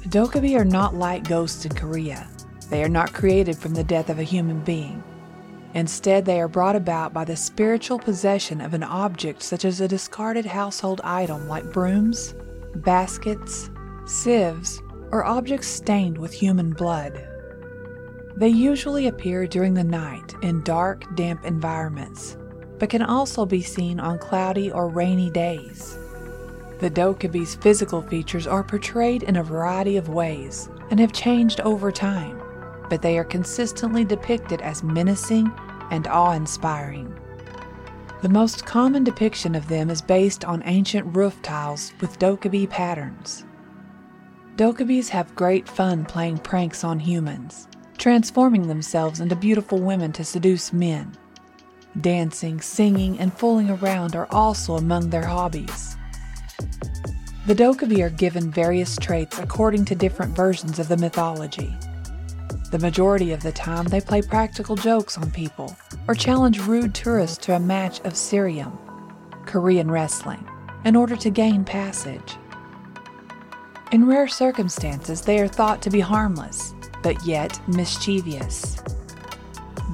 Dokkaebi 0.08 0.58
are 0.58 0.64
not 0.64 0.94
like 0.94 1.28
ghosts 1.28 1.64
in 1.64 1.75
Korea. 1.75 2.28
They 2.70 2.82
are 2.82 2.88
not 2.88 3.12
created 3.12 3.56
from 3.56 3.75
the 3.75 3.84
death 3.84 4.10
of 4.10 4.18
a 4.18 4.22
human 4.22 4.60
being. 4.60 5.02
Instead, 5.75 6.25
they 6.25 6.40
are 6.40 6.48
brought 6.48 6.76
about 6.76 7.12
by 7.12 7.25
the 7.25 7.37
spiritual 7.37 7.98
possession 7.98 8.60
of 8.60 8.72
an 8.72 8.82
object 8.82 9.42
such 9.42 9.64
as 9.64 9.80
a 9.80 9.88
discarded 9.88 10.46
household 10.46 11.00
item 11.04 11.46
like 11.46 11.72
brooms, 11.72 12.34
baskets, 12.78 13.70
sieves, 14.06 14.82
or 15.11 15.25
objects 15.25 15.68
stained 15.68 16.18
with 16.18 16.32
human 16.32 16.73
blood. 16.73 17.26
They 18.37 18.49
usually 18.49 19.08
appear 19.08 19.47
during 19.47 19.75
the 19.75 19.85
night 19.85 20.35
in 20.42 20.62
dark, 20.62 21.04
damp 21.16 21.44
environments 21.44 22.37
but 22.78 22.90
can 22.90 23.02
also 23.02 23.44
be 23.44 23.62
seen 23.62 24.00
on 24.00 24.18
cloudy 24.18 24.70
or 24.70 24.88
rainy 24.88 25.30
days. 25.30 25.99
The 26.78 26.90
Dokkaebi's 26.90 27.56
physical 27.56 28.02
features 28.02 28.47
are 28.47 28.62
portrayed 28.62 29.25
in 29.25 29.37
a 29.37 29.42
variety 29.42 29.97
of 29.97 30.08
ways 30.08 30.68
and 30.90 31.00
have 31.00 31.12
changed 31.12 31.61
over 31.61 31.90
time, 31.90 32.40
but 32.88 33.02
they 33.02 33.18
are 33.18 33.25
consistently 33.25 34.04
depicted 34.04 34.61
as 34.61 34.82
menacing 34.82 35.50
and 35.90 36.06
awe 36.06 36.32
inspiring. 36.32 37.18
The 38.20 38.28
most 38.28 38.66
common 38.66 39.04
depiction 39.04 39.54
of 39.54 39.68
them 39.68 39.90
is 39.90 40.02
based 40.02 40.44
on 40.44 40.62
ancient 40.64 41.16
roof 41.16 41.40
tiles 41.42 41.92
with 42.00 42.18
Dokkaebi 42.18 42.68
patterns. 42.68 43.44
Dokkaebis 44.56 45.08
have 45.10 45.37
great 45.37 45.68
fun 45.68 46.04
playing 46.04 46.38
pranks 46.38 46.82
on 46.82 46.98
humans, 46.98 47.68
transforming 47.96 48.66
themselves 48.66 49.20
into 49.20 49.37
beautiful 49.37 49.78
women 49.78 50.12
to 50.12 50.25
seduce 50.25 50.72
men 50.72 51.16
Dancing, 52.00 52.60
singing, 52.60 53.18
and 53.18 53.32
fooling 53.32 53.70
around 53.70 54.14
are 54.14 54.28
also 54.30 54.76
among 54.76 55.10
their 55.10 55.25
hobbies. 55.25 55.96
The 57.46 57.54
Dokkaebi 57.54 58.04
are 58.04 58.10
given 58.10 58.52
various 58.52 58.96
traits 58.96 59.38
according 59.38 59.87
to 59.87 59.94
different 59.94 60.37
versions 60.37 60.78
of 60.78 60.88
the 60.88 60.96
mythology. 60.96 61.75
The 62.70 62.78
majority 62.78 63.32
of 63.32 63.42
the 63.42 63.52
time, 63.52 63.87
they 63.87 64.00
play 64.00 64.20
practical 64.20 64.76
jokes 64.76 65.16
on 65.16 65.30
people 65.30 65.75
or 66.06 66.14
challenge 66.14 66.60
rude 66.60 66.94
tourists 66.94 67.38
to 67.46 67.56
a 67.56 67.60
match 67.60 68.00
of 68.00 68.12
Ssireum, 68.12 68.76
Korean 69.46 69.90
wrestling, 69.90 70.46
in 70.84 70.94
order 70.94 71.16
to 71.16 71.30
gain 71.30 71.64
passage. 71.64 72.37
In 73.90 74.06
rare 74.06 74.28
circumstances, 74.28 75.22
they 75.22 75.38
are 75.38 75.48
thought 75.48 75.80
to 75.80 75.88
be 75.88 76.00
harmless, 76.00 76.75
but 77.02 77.25
yet 77.25 77.58
mischievous. 77.68 78.76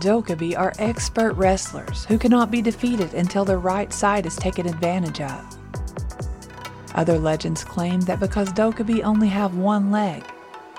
Dokkaebi 0.00 0.58
are 0.58 0.72
expert 0.80 1.34
wrestlers 1.34 2.04
who 2.06 2.18
cannot 2.18 2.50
be 2.50 2.60
defeated 2.60 3.14
until 3.14 3.44
their 3.44 3.60
right 3.60 3.92
side 3.92 4.26
is 4.26 4.34
taken 4.34 4.66
advantage 4.66 5.20
of. 5.20 5.58
Other 6.96 7.20
legends 7.20 7.62
claim 7.62 8.00
that 8.02 8.18
because 8.18 8.52
Dokkaebi 8.52 9.04
only 9.04 9.28
have 9.28 9.56
one 9.56 9.92
leg, 9.92 10.24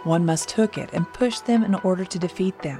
one 0.05 0.25
must 0.25 0.51
hook 0.51 0.77
it 0.77 0.89
and 0.93 1.11
push 1.13 1.39
them 1.39 1.63
in 1.63 1.75
order 1.75 2.05
to 2.05 2.19
defeat 2.19 2.61
them. 2.61 2.79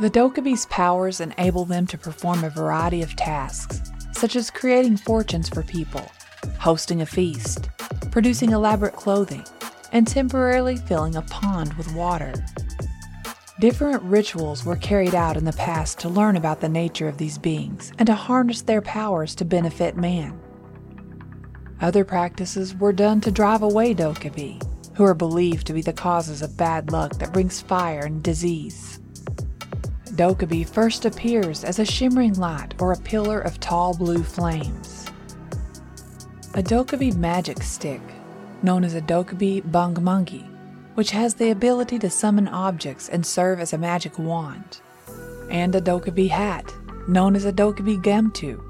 The 0.00 0.10
Dokkaebi's 0.10 0.66
powers 0.66 1.20
enable 1.20 1.64
them 1.64 1.86
to 1.86 1.98
perform 1.98 2.44
a 2.44 2.50
variety 2.50 3.02
of 3.02 3.14
tasks, 3.14 3.80
such 4.12 4.36
as 4.36 4.50
creating 4.50 4.96
fortunes 4.96 5.48
for 5.48 5.62
people, 5.62 6.10
hosting 6.58 7.02
a 7.02 7.06
feast, 7.06 7.68
producing 8.10 8.50
elaborate 8.50 8.94
clothing, 8.94 9.44
and 9.92 10.06
temporarily 10.06 10.76
filling 10.76 11.14
a 11.16 11.22
pond 11.22 11.74
with 11.74 11.94
water. 11.94 12.32
Different 13.60 14.02
rituals 14.02 14.64
were 14.64 14.76
carried 14.76 15.14
out 15.14 15.36
in 15.36 15.44
the 15.44 15.52
past 15.52 16.00
to 16.00 16.08
learn 16.08 16.36
about 16.36 16.60
the 16.60 16.68
nature 16.68 17.06
of 17.06 17.18
these 17.18 17.38
beings 17.38 17.92
and 17.98 18.06
to 18.06 18.14
harness 18.14 18.62
their 18.62 18.82
powers 18.82 19.34
to 19.36 19.44
benefit 19.44 19.96
man. 19.96 20.40
Other 21.80 22.04
practices 22.04 22.74
were 22.74 22.92
done 22.92 23.20
to 23.20 23.30
drive 23.30 23.62
away 23.62 23.94
Dokkaebi, 23.94 24.71
who 24.94 25.04
are 25.04 25.14
believed 25.14 25.66
to 25.66 25.72
be 25.72 25.82
the 25.82 25.92
causes 25.92 26.42
of 26.42 26.56
bad 26.56 26.92
luck 26.92 27.18
that 27.18 27.32
brings 27.32 27.60
fire 27.60 28.00
and 28.00 28.22
disease. 28.22 29.00
Dokkaebi 30.14 30.68
first 30.68 31.06
appears 31.06 31.64
as 31.64 31.78
a 31.78 31.84
shimmering 31.84 32.34
light 32.34 32.74
or 32.78 32.92
a 32.92 32.98
pillar 32.98 33.40
of 33.40 33.58
tall 33.60 33.96
blue 33.96 34.22
flames. 34.22 35.06
A 36.54 36.62
Dokkaebi 36.62 37.16
magic 37.16 37.62
stick, 37.62 38.02
known 38.62 38.84
as 38.84 38.94
a 38.94 39.00
Dokkaebi 39.00 39.62
Bangmangi, 39.70 40.46
which 40.94 41.12
has 41.12 41.34
the 41.34 41.50
ability 41.50 41.98
to 42.00 42.10
summon 42.10 42.46
objects 42.48 43.08
and 43.08 43.24
serve 43.24 43.58
as 43.58 43.72
a 43.72 43.78
magic 43.78 44.18
wand, 44.18 44.80
and 45.50 45.74
a 45.74 45.80
Dokkaebi 45.80 46.28
hat, 46.28 46.74
known 47.08 47.34
as 47.34 47.46
a 47.46 47.52
Dokkaebi 47.52 48.02
Gamtu, 48.02 48.60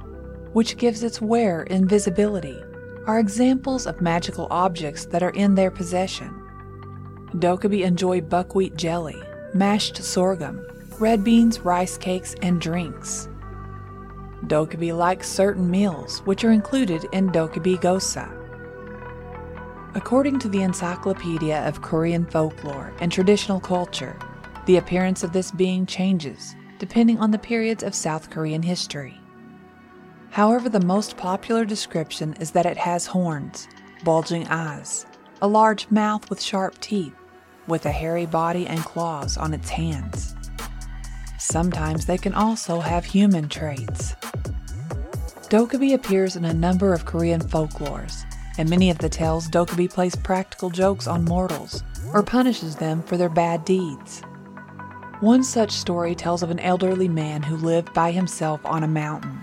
which 0.53 0.77
gives 0.77 1.03
its 1.03 1.21
wearer 1.21 1.65
invisibility, 1.65 2.63
are 3.07 3.19
examples 3.19 3.87
of 3.87 4.01
magical 4.01 4.47
objects 4.51 5.07
that 5.07 5.23
are 5.23 5.31
in 5.31 5.55
their 5.55 5.71
possession. 5.71 6.31
Dokkaebi 7.35 7.83
enjoy 7.83 8.21
buckwheat 8.21 8.77
jelly, 8.77 9.21
mashed 9.55 9.97
sorghum, 9.97 10.65
red 10.99 11.25
beans, 11.25 11.61
rice 11.61 11.97
cakes, 11.97 12.35
and 12.43 12.61
drinks. 12.61 13.29
Dokkaebi 14.47 14.97
likes 14.97 15.29
certain 15.29 15.71
meals, 15.71 16.21
which 16.21 16.45
are 16.45 16.53
included 16.53 17.07
in 17.13 17.31
Dokkaebi 17.31 17.81
Gosa. 17.81 18.31
According 19.95 20.39
to 20.41 20.49
the 20.49 20.63
Encyclopedia 20.63 21.67
of 21.67 21.83
Korean 21.83 22.25
Folklore 22.27 22.93
and 23.01 23.13
Traditional 23.13 23.61
Culture, 23.61 24.19
the 24.67 24.77
appearance 24.79 25.23
of 25.23 25.33
this 25.33 25.51
being 25.51 25.87
changes 25.87 26.55
depending 26.83 27.17
on 27.21 27.31
the 27.31 27.39
periods 27.39 27.85
of 27.85 27.95
South 27.95 28.29
Korean 28.29 28.61
history. 28.61 29.22
However, 30.33 30.71
the 30.71 30.81
most 30.81 31.19
popular 31.19 31.67
description 31.67 32.33
is 32.41 32.53
that 32.53 32.65
it 32.65 32.79
has 32.79 33.05
horns, 33.05 33.69
bulging 34.03 34.49
eyes, 34.49 35.05
a 35.43 35.47
large 35.47 35.91
mouth 35.91 36.31
with 36.31 36.41
sharp 36.41 36.81
teeth, 36.81 37.13
with 37.67 37.85
a 37.85 37.93
hairy 37.93 38.25
body 38.25 38.67
and 38.67 38.81
claws 38.81 39.37
on 39.37 39.53
its 39.53 39.69
hands. 39.69 40.35
Sometimes 41.39 42.07
they 42.07 42.17
can 42.17 42.33
also 42.33 42.81
have 42.81 43.05
human 43.05 43.51
traits. 43.51 44.15
Dokkaebi 45.51 45.93
appears 45.93 46.35
in 46.35 46.47
a 46.47 46.55
number 46.55 46.95
of 46.95 47.05
Korean 47.05 47.43
folklores. 47.43 48.25
In 48.57 48.71
many 48.71 48.89
of 48.89 48.97
the 48.97 49.11
tales, 49.11 49.49
Dokkaebi 49.49 49.91
plays 49.91 50.17
practical 50.17 50.71
jokes 50.71 51.07
on 51.07 51.27
mortals 51.27 51.83
or 52.15 52.23
punishes 52.23 52.77
them 52.77 53.03
for 53.03 53.19
their 53.19 53.29
bad 53.29 53.67
deeds. 53.67 54.23
One 55.21 55.45
such 55.45 55.73
story 55.73 56.15
tells 56.15 56.43
of 56.43 56.51
an 56.51 56.61
elderly 56.61 57.09
man 57.09 57.43
who 57.43 57.57
lived 57.57 57.93
by 57.93 58.13
himself 58.13 58.65
on 58.65 58.83
a 58.83 58.89
mountain. 58.89 59.39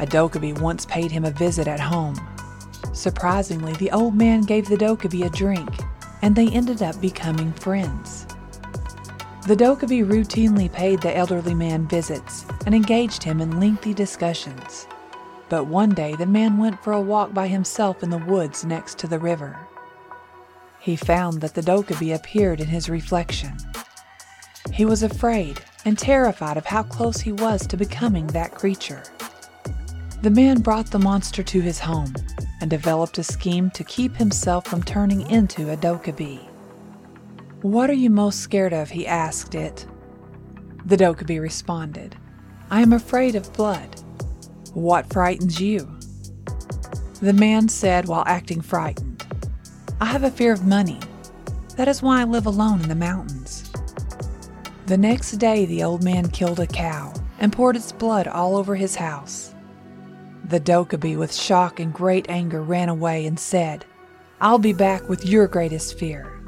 A 0.00 0.06
Dokkaebi 0.06 0.60
once 0.60 0.84
paid 0.84 1.12
him 1.12 1.24
a 1.24 1.30
visit 1.30 1.68
at 1.68 1.78
home. 1.80 2.16
Surprisingly, 2.92 3.72
the 3.74 3.90
old 3.92 4.14
man 4.14 4.40
gave 4.42 4.68
the 4.68 4.76
Dokkaebi 4.76 5.24
a 5.24 5.30
drink, 5.30 5.68
and 6.22 6.34
they 6.34 6.48
ended 6.48 6.82
up 6.82 7.00
becoming 7.00 7.52
friends. 7.52 8.26
The 9.46 9.54
Dokkaebi 9.54 10.04
routinely 10.04 10.72
paid 10.72 11.00
the 11.00 11.16
elderly 11.16 11.54
man 11.54 11.86
visits 11.86 12.44
and 12.66 12.74
engaged 12.74 13.22
him 13.22 13.40
in 13.40 13.60
lengthy 13.60 13.94
discussions. 13.94 14.86
But 15.48 15.66
one 15.66 15.90
day 15.90 16.16
the 16.16 16.26
man 16.26 16.56
went 16.56 16.82
for 16.82 16.92
a 16.92 17.00
walk 17.00 17.34
by 17.34 17.46
himself 17.46 18.02
in 18.02 18.10
the 18.10 18.18
woods 18.18 18.64
next 18.64 18.98
to 18.98 19.06
the 19.06 19.18
river. 19.18 19.56
He 20.80 20.96
found 20.96 21.40
that 21.40 21.54
the 21.54 21.60
Dokkaebi 21.60 22.14
appeared 22.14 22.60
in 22.60 22.66
his 22.66 22.88
reflection. 22.88 23.56
He 24.72 24.84
was 24.84 25.02
afraid 25.02 25.60
and 25.84 25.98
terrified 25.98 26.56
of 26.56 26.66
how 26.66 26.82
close 26.82 27.20
he 27.20 27.32
was 27.32 27.66
to 27.66 27.76
becoming 27.76 28.26
that 28.28 28.54
creature. 28.54 29.02
The 30.22 30.30
man 30.30 30.60
brought 30.60 30.90
the 30.90 30.98
monster 30.98 31.42
to 31.42 31.60
his 31.60 31.78
home 31.78 32.14
and 32.60 32.70
developed 32.70 33.18
a 33.18 33.22
scheme 33.22 33.70
to 33.72 33.84
keep 33.84 34.16
himself 34.16 34.66
from 34.66 34.82
turning 34.82 35.28
into 35.30 35.70
a 35.70 35.76
Dokkaebi. 35.76 36.48
What 37.62 37.90
are 37.90 37.94
you 37.94 38.10
most 38.10 38.40
scared 38.40 38.72
of? 38.72 38.90
he 38.90 39.06
asked 39.06 39.54
it. 39.54 39.86
The 40.86 40.96
Dokkaebi 40.96 41.40
responded, 41.40 42.16
I 42.70 42.80
am 42.80 42.92
afraid 42.92 43.34
of 43.34 43.52
blood. 43.52 44.00
What 44.72 45.12
frightens 45.12 45.60
you? 45.60 45.98
The 47.20 47.32
man 47.32 47.68
said 47.68 48.06
while 48.06 48.24
acting 48.26 48.60
frightened, 48.60 49.26
I 50.00 50.06
have 50.06 50.24
a 50.24 50.30
fear 50.30 50.52
of 50.52 50.66
money. 50.66 51.00
That 51.76 51.88
is 51.88 52.02
why 52.02 52.20
I 52.20 52.24
live 52.24 52.46
alone 52.46 52.82
in 52.82 52.88
the 52.88 52.94
mountains. 52.94 53.70
The 54.86 54.98
next 54.98 55.32
day, 55.32 55.64
the 55.64 55.82
old 55.82 56.04
man 56.04 56.28
killed 56.30 56.60
a 56.60 56.66
cow 56.66 57.14
and 57.38 57.52
poured 57.52 57.76
its 57.76 57.92
blood 57.92 58.28
all 58.28 58.56
over 58.56 58.74
his 58.74 58.96
house. 58.96 59.53
The 60.54 60.60
Dokkaebi, 60.60 61.18
with 61.18 61.34
shock 61.34 61.80
and 61.80 61.92
great 61.92 62.26
anger, 62.28 62.62
ran 62.62 62.88
away 62.88 63.26
and 63.26 63.40
said, 63.40 63.84
I'll 64.40 64.60
be 64.60 64.72
back 64.72 65.08
with 65.08 65.26
your 65.26 65.48
greatest 65.48 65.98
fear. 65.98 66.40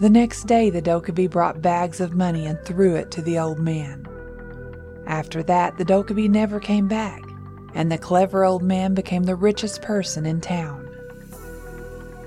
The 0.00 0.10
next 0.10 0.48
day, 0.48 0.70
the 0.70 0.82
Dokkaebi 0.82 1.30
brought 1.30 1.62
bags 1.62 2.00
of 2.00 2.16
money 2.16 2.44
and 2.44 2.58
threw 2.64 2.96
it 2.96 3.12
to 3.12 3.22
the 3.22 3.38
old 3.38 3.60
man. 3.60 4.04
After 5.06 5.44
that, 5.44 5.78
the 5.78 5.84
Dokkaebi 5.84 6.28
never 6.28 6.58
came 6.58 6.88
back, 6.88 7.22
and 7.74 7.92
the 7.92 7.98
clever 7.98 8.44
old 8.44 8.64
man 8.64 8.94
became 8.94 9.22
the 9.22 9.36
richest 9.36 9.80
person 9.80 10.26
in 10.26 10.40
town. 10.40 10.86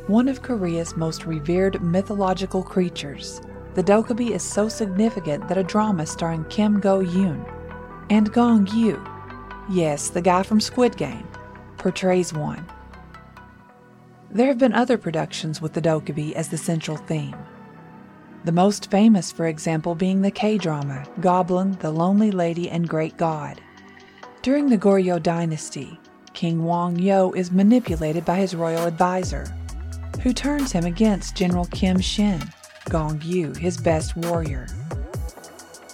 One 0.08 0.30
of 0.30 0.42
Korea's 0.42 0.96
most 0.96 1.26
revered 1.26 1.82
mythological 1.82 2.64
creatures, 2.64 3.42
the 3.74 3.84
Dokkaebi 3.84 4.30
is 4.30 4.42
so 4.42 4.70
significant 4.70 5.50
that 5.50 5.58
a 5.58 5.66
drama 5.66 6.06
starring 6.06 6.46
Kim 6.46 6.80
Go 6.80 7.02
Eun 7.02 7.46
and 8.10 8.32
Gong 8.32 8.70
Yoo, 8.72 9.04
yes, 9.70 10.10
the 10.10 10.22
guy 10.22 10.44
from 10.44 10.60
Squid 10.60 10.98
Game, 10.98 11.28
portrays 11.78 12.34
one. 12.34 12.66
There 14.32 14.48
have 14.48 14.58
been 14.58 14.74
other 14.74 14.98
productions 14.98 15.62
with 15.62 15.74
the 15.74 15.82
Dokkaebi 15.82 16.34
as 16.34 16.50
the 16.50 16.58
central 16.58 16.98
theme. 16.98 17.36
The 18.46 18.52
most 18.52 18.90
famous, 18.90 19.32
for 19.32 19.48
example, 19.48 19.96
being 19.96 20.22
the 20.22 20.32
K 20.32 20.58
drama 20.58 21.06
Goblin, 21.20 21.74
the 21.80 21.92
Lonely 21.92 22.32
Lady, 22.32 22.70
and 22.70 22.88
Great 22.88 23.18
God. 23.18 23.60
During 24.42 24.70
the 24.70 24.78
Goryeo 24.78 25.22
dynasty, 25.22 26.00
King 26.34 26.64
Wang 26.64 26.98
Yeo 26.98 27.32
is 27.34 27.52
manipulated 27.52 28.24
by 28.24 28.38
his 28.38 28.56
royal 28.56 28.86
advisor, 28.86 29.46
who 30.22 30.32
turns 30.32 30.72
him 30.72 30.86
against 30.86 31.36
General 31.36 31.66
Kim 31.66 32.00
Shin, 32.00 32.42
Gong 32.90 33.22
Yoo, 33.24 33.54
his 33.54 33.78
best 33.78 34.16
warrior. 34.16 34.68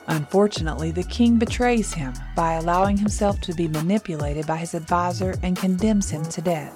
Unfortunately, 0.07 0.91
the 0.91 1.03
king 1.03 1.37
betrays 1.37 1.93
him 1.93 2.13
by 2.35 2.53
allowing 2.53 2.97
himself 2.97 3.41
to 3.41 3.53
be 3.53 3.67
manipulated 3.67 4.45
by 4.45 4.57
his 4.57 4.73
advisor 4.73 5.35
and 5.41 5.57
condemns 5.57 6.09
him 6.09 6.23
to 6.25 6.41
death. 6.41 6.73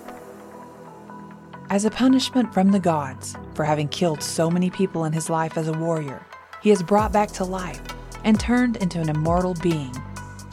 As 1.70 1.86
a 1.86 1.92
punishment 1.92 2.52
from 2.52 2.72
the 2.72 2.80
gods 2.80 3.36
for 3.54 3.64
having 3.64 3.88
killed 3.88 4.24
so 4.24 4.50
many 4.50 4.72
people 4.72 5.06
in 5.06 5.14
his 5.14 5.30
life 5.30 5.58
as 5.58 5.68
a 5.68 5.74
warrior, 5.74 6.26
he 6.64 6.72
is 6.72 6.82
brought 6.82 7.14
back 7.14 7.30
to 7.34 7.44
life 7.44 7.82
and 8.24 8.40
turned 8.40 8.78
into 8.78 9.00
an 9.00 9.10
immortal 9.10 9.54
being, 9.62 9.96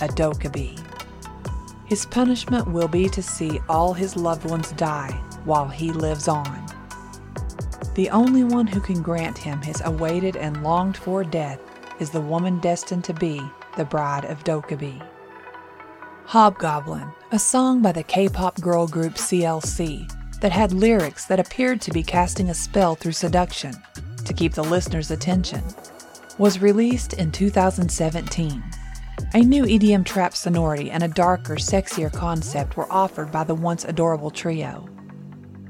a 0.00 0.08
Dokkaebi. 0.08 0.78
His 1.86 2.04
punishment 2.04 2.70
will 2.70 2.88
be 2.88 3.08
to 3.08 3.22
see 3.22 3.60
all 3.68 3.94
his 3.94 4.16
loved 4.16 4.44
ones 4.44 4.72
die 4.72 5.12
while 5.44 5.68
he 5.68 5.92
lives 5.92 6.28
on. 6.28 6.66
The 7.94 8.10
only 8.10 8.44
one 8.44 8.66
who 8.66 8.80
can 8.80 9.00
grant 9.00 9.38
him 9.38 9.62
his 9.62 9.80
awaited 9.84 10.36
and 10.36 10.62
longed 10.62 10.98
for 10.98 11.24
death 11.24 11.60
is 12.00 12.10
the 12.10 12.20
woman 12.20 12.58
destined 12.60 13.04
to 13.04 13.14
be 13.14 13.40
the 13.76 13.84
bride 13.84 14.24
of 14.24 14.44
Dokkaebi. 14.44 15.02
Hobgoblin, 16.26 17.12
a 17.32 17.38
song 17.38 17.82
by 17.82 17.92
the 17.92 18.02
K 18.02 18.28
pop 18.28 18.60
girl 18.60 18.86
group 18.86 19.14
CLC, 19.14 20.10
that 20.40 20.52
had 20.52 20.72
lyrics 20.72 21.24
that 21.26 21.40
appeared 21.40 21.80
to 21.82 21.92
be 21.92 22.02
casting 22.02 22.50
a 22.50 22.54
spell 22.54 22.94
through 22.94 23.12
seduction 23.12 23.74
to 24.24 24.34
keep 24.34 24.52
the 24.52 24.64
listener's 24.64 25.10
attention, 25.10 25.62
was 26.38 26.60
released 26.60 27.14
in 27.14 27.32
2017. 27.32 28.62
A 29.34 29.40
new 29.40 29.64
EDM 29.64 30.04
trap 30.04 30.34
sonority 30.34 30.90
and 30.90 31.02
a 31.02 31.08
darker, 31.08 31.56
sexier 31.56 32.12
concept 32.12 32.76
were 32.76 32.90
offered 32.92 33.32
by 33.32 33.44
the 33.44 33.54
once 33.54 33.84
adorable 33.84 34.30
trio. 34.30 34.88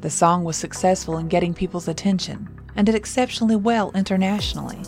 The 0.00 0.10
song 0.10 0.44
was 0.44 0.56
successful 0.56 1.18
in 1.18 1.28
getting 1.28 1.54
people's 1.54 1.88
attention 1.88 2.48
and 2.74 2.86
did 2.86 2.94
exceptionally 2.94 3.56
well 3.56 3.92
internationally. 3.94 4.80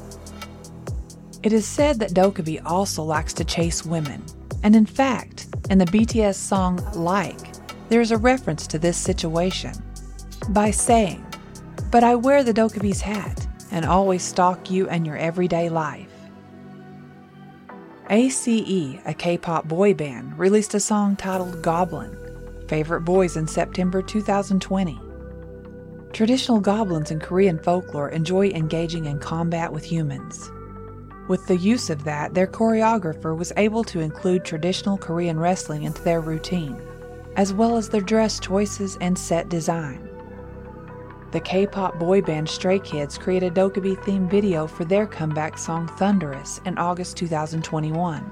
It 1.42 1.52
is 1.52 1.66
said 1.66 2.00
that 2.00 2.14
Dokkaebi 2.14 2.62
also 2.66 3.04
likes 3.04 3.32
to 3.34 3.44
chase 3.44 3.84
women, 3.84 4.24
and 4.64 4.74
in 4.74 4.86
fact, 4.86 5.46
in 5.70 5.78
the 5.78 5.84
BTS 5.84 6.34
song 6.34 6.80
Like, 6.94 7.54
there 7.88 8.00
is 8.00 8.10
a 8.10 8.16
reference 8.16 8.66
to 8.66 8.78
this 8.78 8.96
situation 8.96 9.72
by 10.48 10.72
saying, 10.72 11.24
But 11.92 12.02
I 12.02 12.16
wear 12.16 12.42
the 12.42 12.52
Dokkaebi's 12.52 13.00
hat 13.00 13.46
and 13.70 13.84
always 13.84 14.22
stalk 14.22 14.68
you 14.70 14.88
and 14.88 15.06
your 15.06 15.16
everyday 15.16 15.68
life. 15.68 16.10
ACE, 18.10 18.48
a 18.48 19.14
K 19.16 19.38
pop 19.38 19.68
boy 19.68 19.94
band, 19.94 20.36
released 20.38 20.74
a 20.74 20.80
song 20.80 21.14
titled 21.14 21.62
Goblin, 21.62 22.16
Favorite 22.66 23.02
Boys 23.02 23.36
in 23.36 23.46
September 23.46 24.02
2020. 24.02 24.98
Traditional 26.12 26.58
goblins 26.58 27.10
in 27.12 27.20
Korean 27.20 27.62
folklore 27.62 28.08
enjoy 28.08 28.48
engaging 28.48 29.04
in 29.04 29.20
combat 29.20 29.72
with 29.72 29.84
humans. 29.84 30.50
With 31.28 31.46
the 31.46 31.56
use 31.56 31.90
of 31.90 32.04
that, 32.04 32.34
their 32.34 32.46
choreographer 32.46 33.36
was 33.36 33.52
able 33.56 33.84
to 33.84 34.00
include 34.00 34.44
traditional 34.44 34.98
Korean 34.98 35.38
wrestling 35.38 35.84
into 35.84 36.02
their 36.02 36.20
routine 36.20 36.80
as 37.38 37.54
well 37.54 37.76
as 37.76 37.88
their 37.88 38.00
dress 38.00 38.40
choices 38.40 38.98
and 39.00 39.16
set 39.16 39.48
design. 39.48 40.10
The 41.30 41.38
K 41.40 41.68
pop 41.68 41.96
boy 41.96 42.20
band 42.20 42.48
Stray 42.48 42.80
Kids 42.80 43.16
created 43.16 43.56
a 43.56 43.60
Dokkaebi 43.60 43.96
themed 43.98 44.28
video 44.28 44.66
for 44.66 44.84
their 44.84 45.06
comeback 45.06 45.56
song 45.56 45.86
Thunderous 45.86 46.60
in 46.64 46.76
August 46.78 47.16
2021. 47.16 48.28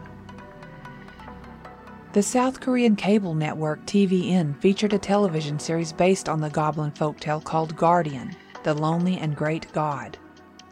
The 2.14 2.22
South 2.22 2.58
Korean 2.60 2.96
cable 2.96 3.34
network 3.34 3.86
TVN 3.86 4.60
featured 4.60 4.92
a 4.92 4.98
television 4.98 5.60
series 5.60 5.92
based 5.92 6.28
on 6.28 6.40
the 6.40 6.50
goblin 6.50 6.90
folktale 6.90 7.44
called 7.44 7.76
Guardian, 7.76 8.34
the 8.64 8.74
Lonely 8.74 9.18
and 9.18 9.36
Great 9.36 9.70
God, 9.72 10.18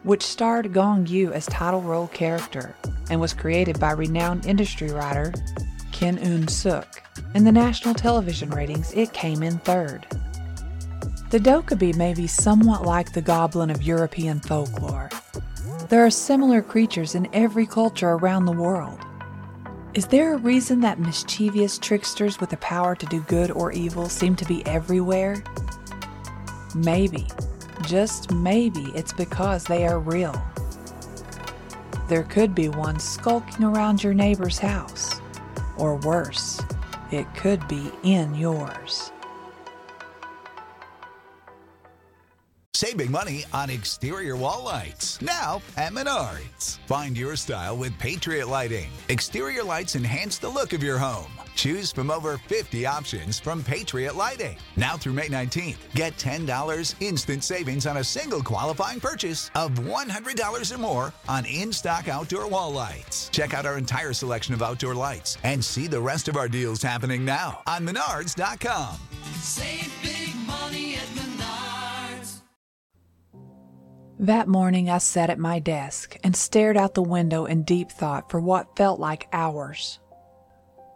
which 0.05 0.23
starred 0.23 0.71
Gong 0.71 1.07
Yoo 1.07 1.31
as 1.31 1.47
title 1.47 1.81
role 1.81 2.07
character 2.07 2.75
and 3.09 3.19
was 3.19 3.33
created 3.33 3.79
by 3.79 3.91
renowned 3.91 4.45
industry 4.45 4.91
writer 4.91 5.33
Kim 5.91 6.17
Eun 6.17 6.49
Suk. 6.49 7.01
In 7.33 7.43
the 7.43 7.51
national 7.51 7.95
television 7.95 8.51
ratings, 8.51 8.93
it 8.93 9.13
came 9.13 9.41
in 9.41 9.57
third. 9.59 10.05
The 11.31 11.39
Dokkaebi 11.39 11.95
may 11.95 12.13
be 12.13 12.27
somewhat 12.27 12.83
like 12.83 13.13
the 13.13 13.21
goblin 13.21 13.71
of 13.71 13.81
European 13.81 14.39
folklore. 14.39 15.09
There 15.89 16.05
are 16.05 16.11
similar 16.11 16.61
creatures 16.61 17.15
in 17.15 17.27
every 17.33 17.65
culture 17.65 18.11
around 18.11 18.45
the 18.45 18.51
world. 18.51 18.99
Is 19.95 20.05
there 20.07 20.33
a 20.33 20.37
reason 20.37 20.81
that 20.81 20.99
mischievous 20.99 21.79
tricksters 21.79 22.39
with 22.39 22.51
the 22.51 22.57
power 22.57 22.95
to 22.95 23.05
do 23.07 23.21
good 23.21 23.49
or 23.49 23.71
evil 23.71 24.07
seem 24.07 24.35
to 24.35 24.45
be 24.45 24.65
everywhere? 24.67 25.43
Maybe, 26.75 27.27
just 27.83 28.31
maybe, 28.31 28.91
it's 28.95 29.13
because 29.13 29.63
they 29.63 29.85
are 29.85 29.99
real. 29.99 30.41
There 32.07 32.23
could 32.23 32.53
be 32.53 32.69
one 32.69 32.99
skulking 32.99 33.63
around 33.63 34.03
your 34.03 34.13
neighbor's 34.13 34.59
house 34.59 35.21
or 35.77 35.97
worse, 35.97 36.61
it 37.11 37.25
could 37.35 37.67
be 37.67 37.91
in 38.03 38.35
yours. 38.35 39.11
Saving 42.75 43.09
money 43.09 43.45
on 43.53 43.69
exterior 43.69 44.35
wall 44.35 44.63
lights. 44.65 45.21
Now 45.21 45.61
at 45.77 45.93
Menards. 45.93 46.77
Find 46.87 47.17
your 47.17 47.37
style 47.37 47.77
with 47.77 47.97
Patriot 47.99 48.47
Lighting. 48.47 48.89
Exterior 49.07 49.63
lights 49.63 49.95
enhance 49.95 50.37
the 50.37 50.49
look 50.49 50.73
of 50.73 50.83
your 50.83 50.97
home. 50.97 51.34
Choose 51.55 51.91
from 51.91 52.11
over 52.11 52.37
50 52.37 52.85
options 52.85 53.39
from 53.39 53.63
Patriot 53.63 54.15
Lighting. 54.15 54.57
Now 54.75 54.97
through 54.97 55.13
May 55.13 55.29
19th, 55.29 55.77
get 55.93 56.15
$10 56.17 56.95
instant 56.99 57.43
savings 57.43 57.87
on 57.87 57.97
a 57.97 58.03
single 58.03 58.43
qualifying 58.43 58.99
purchase 58.99 59.49
of 59.55 59.71
$100 59.71 60.75
or 60.75 60.77
more 60.77 61.13
on 61.27 61.45
in 61.45 61.71
stock 61.71 62.07
outdoor 62.07 62.47
wall 62.47 62.71
lights. 62.71 63.29
Check 63.29 63.53
out 63.53 63.65
our 63.65 63.77
entire 63.77 64.13
selection 64.13 64.53
of 64.53 64.61
outdoor 64.61 64.93
lights 64.93 65.37
and 65.43 65.63
see 65.63 65.87
the 65.87 65.99
rest 65.99 66.27
of 66.27 66.37
our 66.37 66.47
deals 66.49 66.81
happening 66.81 67.25
now 67.25 67.61
on 67.65 67.85
Menards.com. 67.85 68.97
Save 69.39 69.91
big 70.03 70.35
money 70.45 70.95
at 70.95 71.07
Menards. 71.15 72.41
That 74.19 74.47
morning, 74.47 74.89
I 74.89 74.99
sat 74.99 75.29
at 75.29 75.39
my 75.39 75.59
desk 75.59 76.17
and 76.23 76.35
stared 76.35 76.77
out 76.77 76.93
the 76.93 77.03
window 77.03 77.45
in 77.45 77.63
deep 77.63 77.91
thought 77.91 78.29
for 78.29 78.39
what 78.39 78.75
felt 78.75 78.99
like 78.99 79.27
hours. 79.31 79.99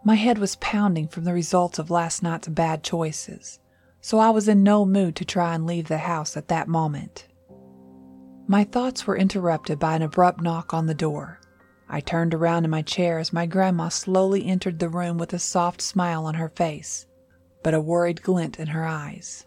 My 0.10 0.16
head 0.16 0.40
was 0.40 0.56
pounding 0.56 1.08
from 1.08 1.26
the 1.26 1.36
results 1.36 1.78
of 1.78 1.92
last 1.92 2.24
night's 2.24 2.48
bad 2.48 2.82
choices, 2.82 3.60
so 4.02 4.18
I 4.18 4.32
was 4.32 4.48
in 4.48 4.64
no 4.64 4.84
mood 4.84 5.16
to 5.18 5.24
try 5.24 5.54
and 5.54 5.68
leave 5.68 5.88
the 5.88 6.00
house 6.00 6.36
at 6.36 6.48
that 6.48 6.68
moment. 6.68 7.28
My 8.48 8.64
thoughts 8.64 9.06
were 9.06 9.16
interrupted 9.16 9.78
by 9.78 9.96
an 9.96 10.02
abrupt 10.02 10.42
knock 10.42 10.74
on 10.74 10.88
the 10.88 10.96
door. 10.96 11.40
I 11.88 12.00
turned 12.00 12.34
around 12.34 12.66
in 12.66 12.72
my 12.72 12.82
chair 12.82 13.20
as 13.20 13.32
my 13.32 13.46
grandma 13.46 13.90
slowly 13.90 14.48
entered 14.48 14.80
the 14.80 14.90
room 14.90 15.20
with 15.20 15.32
a 15.32 15.38
soft 15.38 15.80
smile 15.80 16.26
on 16.26 16.34
her 16.34 16.50
face, 16.50 17.06
but 17.62 17.76
a 17.76 17.80
worried 17.80 18.24
glint 18.24 18.60
in 18.60 18.70
her 18.70 18.88
eyes. 18.88 19.46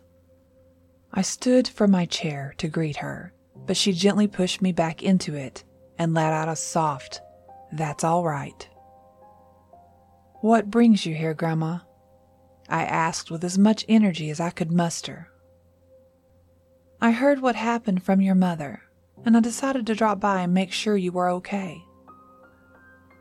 I 1.12 1.22
stood 1.22 1.66
from 1.66 1.90
my 1.90 2.04
chair 2.04 2.54
to 2.58 2.68
greet 2.68 2.98
her, 2.98 3.34
but 3.66 3.76
she 3.76 3.92
gently 3.92 4.28
pushed 4.28 4.62
me 4.62 4.70
back 4.70 5.02
into 5.02 5.34
it 5.34 5.64
and 5.98 6.14
let 6.14 6.32
out 6.32 6.48
a 6.48 6.54
soft, 6.54 7.20
That's 7.72 8.04
all 8.04 8.22
right. 8.22 8.68
What 10.42 10.72
brings 10.72 11.06
you 11.06 11.14
here, 11.14 11.34
Grandma? 11.34 11.78
I 12.68 12.82
asked 12.82 13.30
with 13.30 13.44
as 13.44 13.56
much 13.56 13.84
energy 13.88 14.28
as 14.28 14.40
I 14.40 14.50
could 14.50 14.72
muster. 14.72 15.30
I 17.00 17.12
heard 17.12 17.40
what 17.40 17.54
happened 17.54 18.02
from 18.02 18.20
your 18.20 18.34
mother, 18.34 18.82
and 19.24 19.36
I 19.36 19.40
decided 19.40 19.86
to 19.86 19.94
drop 19.94 20.18
by 20.18 20.40
and 20.40 20.52
make 20.52 20.72
sure 20.72 20.96
you 20.96 21.12
were 21.12 21.28
okay. 21.28 21.84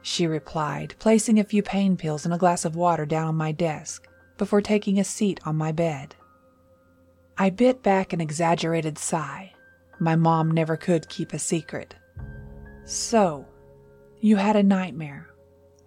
She 0.01 0.25
replied, 0.25 0.95
placing 0.97 1.39
a 1.39 1.43
few 1.43 1.61
pain 1.61 1.95
pills 1.95 2.25
and 2.25 2.33
a 2.33 2.39
glass 2.39 2.65
of 2.65 2.75
water 2.75 3.05
down 3.05 3.27
on 3.27 3.35
my 3.35 3.51
desk 3.51 4.07
before 4.39 4.59
taking 4.59 4.97
a 4.97 5.03
seat 5.03 5.39
on 5.45 5.55
my 5.55 5.71
bed. 5.71 6.15
I 7.37 7.51
bit 7.51 7.83
back 7.83 8.13
an 8.13 8.21
exaggerated 8.21 8.97
sigh. 8.97 9.53
My 9.99 10.15
mom 10.15 10.49
never 10.49 10.75
could 10.75 11.07
keep 11.07 11.33
a 11.33 11.39
secret. 11.39 11.93
So, 12.83 13.45
you 14.21 14.37
had 14.37 14.55
a 14.55 14.63
nightmare. 14.63 15.29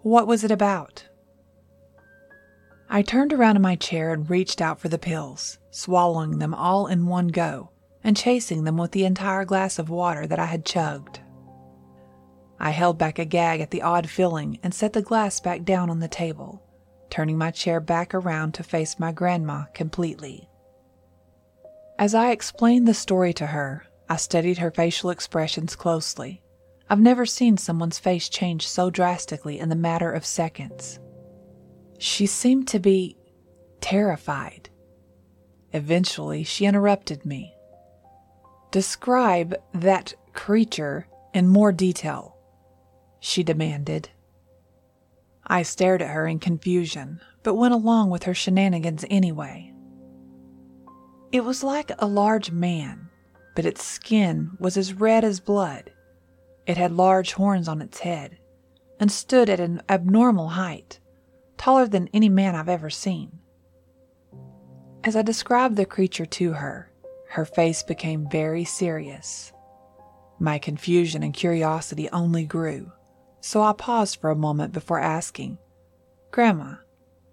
What 0.01 0.27
was 0.27 0.45
it 0.45 0.51
about? 0.51 1.03
I 2.89 3.01
turned 3.01 3.33
around 3.33 3.55
in 3.55 3.61
my 3.61 3.75
chair 3.75 4.13
and 4.13 4.29
reached 4.29 4.61
out 4.61 4.79
for 4.79 4.89
the 4.89 4.97
pills, 4.97 5.57
swallowing 5.71 6.39
them 6.39 6.53
all 6.53 6.87
in 6.87 7.07
one 7.07 7.27
go 7.27 7.71
and 8.03 8.15
chasing 8.15 8.63
them 8.63 8.77
with 8.77 8.91
the 8.91 9.03
entire 9.03 9.45
glass 9.45 9.79
of 9.79 9.89
water 9.89 10.27
that 10.27 10.37
I 10.37 10.45
had 10.45 10.63
chugged. 10.63 11.19
I 12.59 12.69
held 12.69 12.99
back 12.99 13.17
a 13.17 13.25
gag 13.25 13.61
at 13.61 13.71
the 13.71 13.81
odd 13.81 14.09
feeling 14.09 14.59
and 14.61 14.73
set 14.73 14.93
the 14.93 15.01
glass 15.01 15.39
back 15.39 15.63
down 15.63 15.89
on 15.89 15.99
the 15.99 16.07
table, 16.07 16.61
turning 17.09 17.37
my 17.37 17.49
chair 17.49 17.79
back 17.79 18.13
around 18.13 18.53
to 18.53 18.63
face 18.63 18.99
my 18.99 19.11
grandma 19.11 19.63
completely. 19.73 20.47
As 21.97 22.13
I 22.13 22.29
explained 22.29 22.87
the 22.87 22.93
story 22.93 23.33
to 23.33 23.47
her, 23.47 23.85
I 24.07 24.17
studied 24.17 24.59
her 24.59 24.69
facial 24.69 25.09
expressions 25.09 25.75
closely. 25.75 26.43
I've 26.87 26.99
never 26.99 27.25
seen 27.25 27.57
someone's 27.57 27.97
face 27.97 28.29
change 28.29 28.67
so 28.67 28.91
drastically 28.91 29.59
in 29.59 29.69
the 29.69 29.75
matter 29.75 30.11
of 30.11 30.25
seconds. 30.25 30.99
She 32.05 32.27
seemed 32.27 32.67
to 32.67 32.77
be 32.77 33.17
terrified. 33.81 34.69
Eventually, 35.73 36.43
she 36.43 36.67
interrupted 36.67 37.25
me. 37.25 37.55
Describe 38.69 39.55
that 39.73 40.13
creature 40.31 41.07
in 41.33 41.47
more 41.47 41.71
detail, 41.71 42.37
she 43.19 43.41
demanded. 43.41 44.09
I 45.47 45.63
stared 45.63 46.03
at 46.03 46.11
her 46.11 46.27
in 46.27 46.37
confusion, 46.37 47.21
but 47.41 47.55
went 47.55 47.73
along 47.73 48.11
with 48.11 48.25
her 48.25 48.35
shenanigans 48.35 49.03
anyway. 49.09 49.73
It 51.31 51.43
was 51.43 51.63
like 51.63 51.91
a 51.97 52.05
large 52.05 52.51
man, 52.51 53.09
but 53.55 53.65
its 53.65 53.83
skin 53.83 54.51
was 54.59 54.77
as 54.77 54.93
red 54.93 55.23
as 55.23 55.39
blood. 55.39 55.91
It 56.67 56.77
had 56.77 56.91
large 56.91 57.33
horns 57.33 57.67
on 57.67 57.81
its 57.81 58.01
head 58.01 58.37
and 58.99 59.11
stood 59.11 59.49
at 59.49 59.59
an 59.59 59.81
abnormal 59.89 60.49
height 60.49 60.99
taller 61.65 61.87
than 61.87 62.07
any 62.13 62.29
man 62.29 62.53
I've 62.53 62.69
ever 62.69 62.91
seen. 62.91 63.39
As 65.03 65.15
I 65.15 65.23
described 65.23 65.75
the 65.75 65.85
creature 65.87 66.27
to 66.27 66.53
her, 66.53 66.91
her 67.31 67.43
face 67.43 67.81
became 67.81 68.29
very 68.29 68.63
serious. 68.63 69.51
My 70.37 70.59
confusion 70.59 71.23
and 71.23 71.33
curiosity 71.33 72.07
only 72.11 72.45
grew, 72.45 72.91
so 73.41 73.63
I 73.63 73.73
paused 73.73 74.21
for 74.21 74.29
a 74.29 74.35
moment 74.35 74.73
before 74.73 74.99
asking, 74.99 75.57
Grandma, 76.29 76.75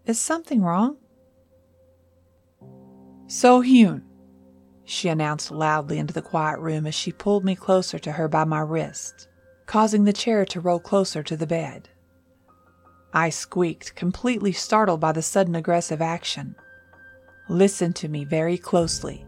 is 0.07 0.19
something 0.19 0.63
wrong? 0.63 0.97
So 3.27 3.61
Hyun, 3.63 4.01
she 4.87 5.11
announced 5.11 5.51
loudly 5.51 5.99
into 5.99 6.15
the 6.15 6.23
quiet 6.23 6.59
room 6.59 6.87
as 6.87 6.95
she 6.95 7.13
pulled 7.13 7.45
me 7.45 7.55
closer 7.55 7.99
to 7.99 8.13
her 8.13 8.29
by 8.29 8.45
my 8.45 8.61
wrist, 8.61 9.29
causing 9.67 10.05
the 10.05 10.13
chair 10.15 10.47
to 10.47 10.61
roll 10.61 10.81
closer 10.81 11.23
to 11.23 11.37
the 11.37 11.47
bed. 11.47 11.91
I 13.13 13.29
squeaked, 13.31 13.95
completely 13.95 14.53
startled 14.53 15.01
by 15.01 15.13
the 15.13 15.23
sudden 15.23 15.55
aggressive 15.55 16.01
action. 16.01 16.57
Listen 17.49 17.93
to 17.95 18.09
me 18.09 18.25
very 18.25 18.57
closely. 18.57 19.27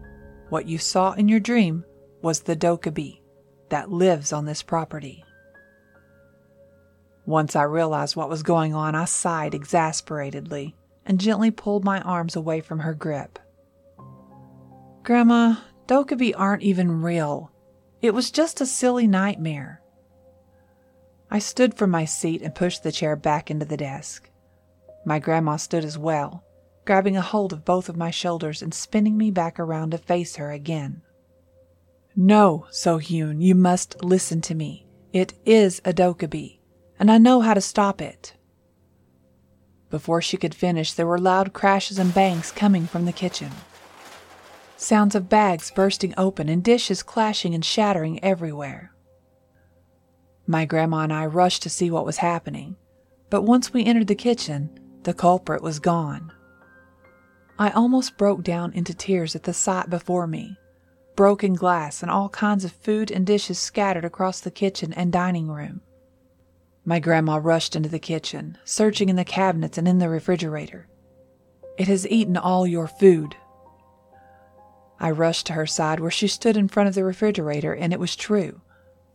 What 0.49 0.67
you 0.67 0.77
saw 0.77 1.13
in 1.13 1.27
your 1.27 1.39
dream 1.39 1.85
was 2.21 2.41
the 2.41 2.55
Dokkaebi 2.55 3.21
that 3.69 3.91
lives 3.91 4.33
on 4.33 4.45
this 4.45 4.63
property. 4.63 5.23
Once 7.25 7.55
I 7.55 7.63
realized 7.63 8.15
what 8.15 8.29
was 8.29 8.43
going 8.43 8.73
on, 8.73 8.95
I 8.95 9.05
sighed 9.05 9.53
exasperatedly 9.53 10.75
and 11.05 11.19
gently 11.19 11.51
pulled 11.51 11.83
my 11.83 12.01
arms 12.01 12.35
away 12.35 12.61
from 12.61 12.79
her 12.79 12.93
grip. 12.93 13.39
Grandma, 15.03 15.55
Dokkaebi 15.87 16.33
aren't 16.35 16.63
even 16.63 17.01
real. 17.01 17.51
It 18.01 18.13
was 18.13 18.31
just 18.31 18.61
a 18.61 18.65
silly 18.65 19.07
nightmare. 19.07 19.81
I 21.29 21.39
stood 21.39 21.73
from 21.73 21.89
my 21.89 22.05
seat 22.05 22.41
and 22.41 22.53
pushed 22.53 22.83
the 22.83 22.91
chair 22.91 23.15
back 23.15 23.49
into 23.49 23.65
the 23.65 23.77
desk. 23.77 24.29
My 25.05 25.19
grandma 25.19 25.57
stood 25.57 25.83
as 25.83 25.97
well, 25.97 26.43
grabbing 26.85 27.17
a 27.17 27.21
hold 27.21 27.51
of 27.53 27.65
both 27.65 27.89
of 27.89 27.97
my 27.97 28.11
shoulders 28.11 28.61
and 28.61 28.73
spinning 28.73 29.17
me 29.17 29.31
back 29.31 29.59
around 29.59 29.91
to 29.91 29.97
face 29.97 30.35
her 30.37 30.51
again. 30.51 31.01
No, 32.15 32.65
Sohyun, 32.71 33.41
you 33.41 33.55
must 33.55 34.03
listen 34.03 34.39
to 34.41 34.55
me. 34.55 34.87
It 35.11 35.33
is 35.45 35.81
a 35.83 35.93
Dokkaebi, 35.93 36.59
and 36.97 37.11
I 37.11 37.17
know 37.17 37.41
how 37.41 37.53
to 37.53 37.61
stop 37.61 38.01
it. 38.01 38.35
Before 39.89 40.21
she 40.21 40.37
could 40.37 40.55
finish, 40.55 40.93
there 40.93 41.07
were 41.07 41.17
loud 41.17 41.53
crashes 41.53 41.99
and 41.99 42.13
bangs 42.13 42.51
coming 42.51 42.87
from 42.87 43.05
the 43.05 43.11
kitchen. 43.11 43.51
Sounds 44.77 45.15
of 45.15 45.29
bags 45.29 45.71
bursting 45.71 46.13
open 46.17 46.49
and 46.49 46.63
dishes 46.63 47.03
clashing 47.03 47.53
and 47.53 47.63
shattering 47.63 48.23
everywhere. 48.23 48.94
My 50.47 50.65
grandma 50.65 50.99
and 50.99 51.13
I 51.13 51.25
rushed 51.25 51.63
to 51.63 51.69
see 51.69 51.89
what 51.89 52.05
was 52.05 52.17
happening, 52.17 52.75
but 53.29 53.43
once 53.43 53.73
we 53.73 53.85
entered 53.85 54.07
the 54.07 54.15
kitchen, 54.15 54.69
the 55.03 55.13
culprit 55.13 55.61
was 55.61 55.79
gone. 55.79 56.31
I 57.57 57.69
almost 57.71 58.17
broke 58.17 58.43
down 58.43 58.73
into 58.73 58.93
tears 58.93 59.35
at 59.35 59.43
the 59.43 59.53
sight 59.53 59.89
before 59.89 60.27
me 60.27 60.57
broken 61.15 61.53
glass 61.53 62.01
and 62.01 62.11
all 62.11 62.29
kinds 62.29 62.65
of 62.65 62.71
food 62.71 63.09
and 63.09 63.25
dishes 63.25 63.57
scattered 63.57 64.05
across 64.05 64.41
the 64.41 64.51
kitchen 64.51 64.93
and 64.93 65.11
dining 65.11 65.47
room. 65.47 65.81
My 66.83 66.99
grandma 66.99 67.39
rushed 67.41 67.75
into 67.75 67.89
the 67.89 67.99
kitchen, 67.99 68.57
searching 68.63 69.09
in 69.09 69.15
the 69.15 69.25
cabinets 69.25 69.77
and 69.77 69.87
in 69.87 69.99
the 69.99 70.09
refrigerator. 70.09 70.87
It 71.77 71.87
has 71.87 72.07
eaten 72.07 72.37
all 72.37 72.67
your 72.67 72.87
food. 72.87 73.35
I 74.99 75.11
rushed 75.11 75.47
to 75.47 75.53
her 75.53 75.65
side 75.65 75.99
where 75.99 76.11
she 76.11 76.27
stood 76.27 76.55
in 76.55 76.67
front 76.67 76.89
of 76.89 76.95
the 76.95 77.03
refrigerator, 77.03 77.73
and 77.73 77.91
it 77.91 77.99
was 77.99 78.15
true. 78.15 78.61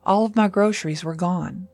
All 0.04 0.24
of 0.24 0.36
my 0.36 0.48
groceries 0.48 1.04
were 1.04 1.14
gone. 1.14 1.68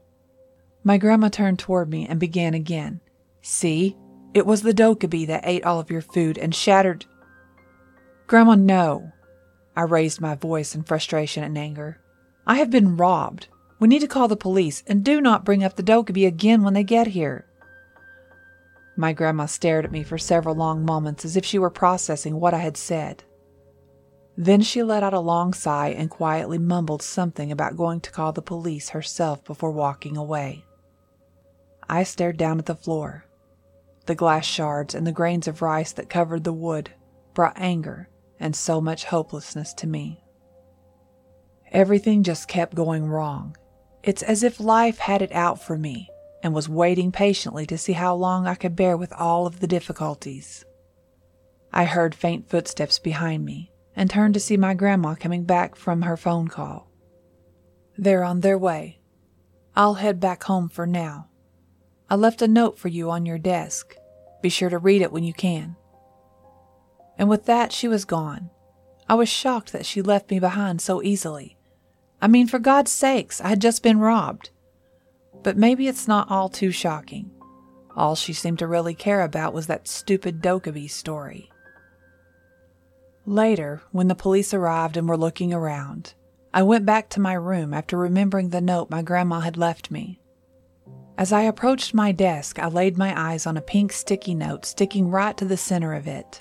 My 0.82 0.98
grandma 0.98 1.28
turned 1.28 1.58
toward 1.58 1.88
me 1.90 2.06
and 2.06 2.20
began 2.20 2.54
again. 2.54 3.00
See, 3.42 3.96
it 4.34 4.46
was 4.46 4.62
the 4.62 4.74
Dokkaebi 4.74 5.26
that 5.28 5.46
ate 5.46 5.64
all 5.64 5.80
of 5.80 5.90
your 5.90 6.00
food 6.00 6.36
and 6.36 6.54
shattered. 6.54 7.06
Grandma, 8.26 8.54
no. 8.54 9.12
I 9.76 9.82
raised 9.82 10.20
my 10.20 10.34
voice 10.34 10.74
in 10.74 10.82
frustration 10.82 11.44
and 11.44 11.56
anger. 11.56 12.00
I 12.46 12.56
have 12.56 12.70
been 12.70 12.96
robbed. 12.96 13.48
We 13.78 13.88
need 13.88 14.00
to 14.00 14.08
call 14.08 14.28
the 14.28 14.36
police 14.36 14.82
and 14.86 15.04
do 15.04 15.20
not 15.20 15.44
bring 15.44 15.62
up 15.62 15.76
the 15.76 15.82
Dokkaebi 15.82 16.26
again 16.26 16.62
when 16.62 16.74
they 16.74 16.84
get 16.84 17.08
here. 17.08 17.46
My 18.96 19.12
grandma 19.12 19.46
stared 19.46 19.84
at 19.84 19.92
me 19.92 20.02
for 20.02 20.16
several 20.16 20.54
long 20.54 20.84
moments 20.84 21.24
as 21.24 21.36
if 21.36 21.44
she 21.44 21.58
were 21.58 21.70
processing 21.70 22.40
what 22.40 22.54
I 22.54 22.58
had 22.58 22.76
said. 22.76 23.24
Then 24.36 24.60
she 24.60 24.82
let 24.82 25.02
out 25.02 25.14
a 25.14 25.20
long 25.20 25.54
sigh 25.54 25.88
and 25.88 26.10
quietly 26.10 26.58
mumbled 26.58 27.00
something 27.00 27.50
about 27.50 27.76
going 27.76 28.00
to 28.00 28.10
call 28.10 28.32
the 28.32 28.42
police 28.42 28.90
herself 28.90 29.42
before 29.44 29.70
walking 29.70 30.16
away. 30.16 30.64
I 31.88 32.02
stared 32.02 32.36
down 32.36 32.58
at 32.58 32.66
the 32.66 32.74
floor. 32.74 33.24
The 34.04 34.14
glass 34.14 34.44
shards 34.44 34.94
and 34.94 35.06
the 35.06 35.12
grains 35.12 35.48
of 35.48 35.62
rice 35.62 35.92
that 35.92 36.10
covered 36.10 36.44
the 36.44 36.52
wood 36.52 36.90
brought 37.32 37.54
anger 37.56 38.10
and 38.38 38.54
so 38.54 38.80
much 38.80 39.06
hopelessness 39.06 39.72
to 39.74 39.86
me. 39.86 40.22
Everything 41.72 42.22
just 42.22 42.46
kept 42.46 42.74
going 42.74 43.06
wrong. 43.06 43.56
It's 44.02 44.22
as 44.22 44.42
if 44.42 44.60
life 44.60 44.98
had 44.98 45.22
it 45.22 45.32
out 45.32 45.62
for 45.62 45.78
me 45.78 46.08
and 46.42 46.54
was 46.54 46.68
waiting 46.68 47.10
patiently 47.10 47.66
to 47.66 47.78
see 47.78 47.94
how 47.94 48.14
long 48.14 48.46
I 48.46 48.54
could 48.54 48.76
bear 48.76 48.96
with 48.96 49.12
all 49.14 49.46
of 49.46 49.60
the 49.60 49.66
difficulties. 49.66 50.64
I 51.72 51.86
heard 51.86 52.14
faint 52.14 52.48
footsteps 52.48 52.98
behind 52.98 53.44
me 53.44 53.72
and 53.96 54.10
turned 54.10 54.34
to 54.34 54.40
see 54.40 54.56
my 54.56 54.74
grandma 54.74 55.14
coming 55.14 55.44
back 55.44 55.74
from 55.74 56.02
her 56.02 56.16
phone 56.16 56.46
call. 56.46 56.88
They're 57.96 58.22
on 58.22 58.40
their 58.40 58.58
way. 58.58 59.00
I'll 59.74 59.94
head 59.94 60.20
back 60.20 60.44
home 60.44 60.68
for 60.68 60.86
now. 60.86 61.28
I 62.08 62.14
left 62.14 62.42
a 62.42 62.48
note 62.48 62.78
for 62.78 62.88
you 62.88 63.10
on 63.10 63.26
your 63.26 63.38
desk. 63.38 63.96
Be 64.42 64.48
sure 64.50 64.68
to 64.68 64.78
read 64.78 65.02
it 65.02 65.10
when 65.10 65.24
you 65.24 65.32
can. 65.32 65.76
And 67.18 67.28
with 67.28 67.46
that, 67.46 67.72
she 67.72 67.88
was 67.88 68.04
gone. 68.04 68.50
I 69.08 69.14
was 69.14 69.28
shocked 69.28 69.72
that 69.72 69.86
she 69.86 70.02
left 70.02 70.30
me 70.30 70.38
behind 70.38 70.80
so 70.80 71.02
easily. 71.02 71.56
I 72.20 72.28
mean, 72.28 72.46
for 72.46 72.58
God's 72.58 72.90
sakes, 72.90 73.40
I 73.40 73.48
had 73.48 73.60
just 73.60 73.82
been 73.82 73.98
robbed. 73.98 74.50
But 75.42 75.56
maybe 75.56 75.88
it's 75.88 76.08
not 76.08 76.30
all 76.30 76.48
too 76.48 76.70
shocking. 76.70 77.30
All 77.96 78.14
she 78.14 78.32
seemed 78.32 78.58
to 78.58 78.66
really 78.66 78.94
care 78.94 79.22
about 79.22 79.54
was 79.54 79.68
that 79.68 79.88
stupid 79.88 80.42
Dokkaebi 80.42 80.90
story. 80.90 81.50
Later, 83.28 83.82
when 83.90 84.06
the 84.06 84.14
police 84.14 84.54
arrived 84.54 84.96
and 84.96 85.08
were 85.08 85.16
looking 85.16 85.52
around, 85.52 86.14
I 86.54 86.62
went 86.62 86.86
back 86.86 87.08
to 87.10 87.20
my 87.20 87.32
room 87.32 87.74
after 87.74 87.98
remembering 87.98 88.50
the 88.50 88.60
note 88.60 88.88
my 88.88 89.02
grandma 89.02 89.40
had 89.40 89.56
left 89.56 89.90
me. 89.90 90.20
As 91.18 91.32
I 91.32 91.42
approached 91.42 91.92
my 91.92 92.12
desk, 92.12 92.60
I 92.60 92.68
laid 92.68 92.96
my 92.96 93.12
eyes 93.20 93.44
on 93.44 93.56
a 93.56 93.60
pink 93.62 93.92
sticky 93.92 94.36
note 94.36 94.64
sticking 94.64 95.10
right 95.10 95.36
to 95.38 95.44
the 95.44 95.56
center 95.56 95.92
of 95.92 96.06
it. 96.06 96.40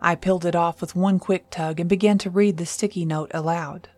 I 0.00 0.14
peeled 0.14 0.46
it 0.46 0.56
off 0.56 0.80
with 0.80 0.96
one 0.96 1.18
quick 1.18 1.50
tug 1.50 1.78
and 1.78 1.90
began 1.90 2.16
to 2.18 2.30
read 2.30 2.56
the 2.56 2.64
sticky 2.64 3.04
note 3.04 3.30
aloud. 3.34 3.90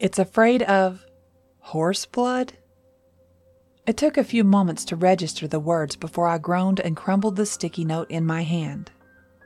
It's 0.00 0.18
afraid 0.18 0.64
of 0.64 1.06
horse 1.60 2.04
blood? 2.04 2.54
It 3.86 3.96
took 3.96 4.16
a 4.16 4.24
few 4.24 4.42
moments 4.42 4.84
to 4.86 4.96
register 4.96 5.46
the 5.46 5.60
words 5.60 5.94
before 5.94 6.26
I 6.26 6.38
groaned 6.38 6.80
and 6.80 6.96
crumbled 6.96 7.36
the 7.36 7.46
sticky 7.46 7.84
note 7.84 8.10
in 8.10 8.26
my 8.26 8.42
hand 8.42 8.90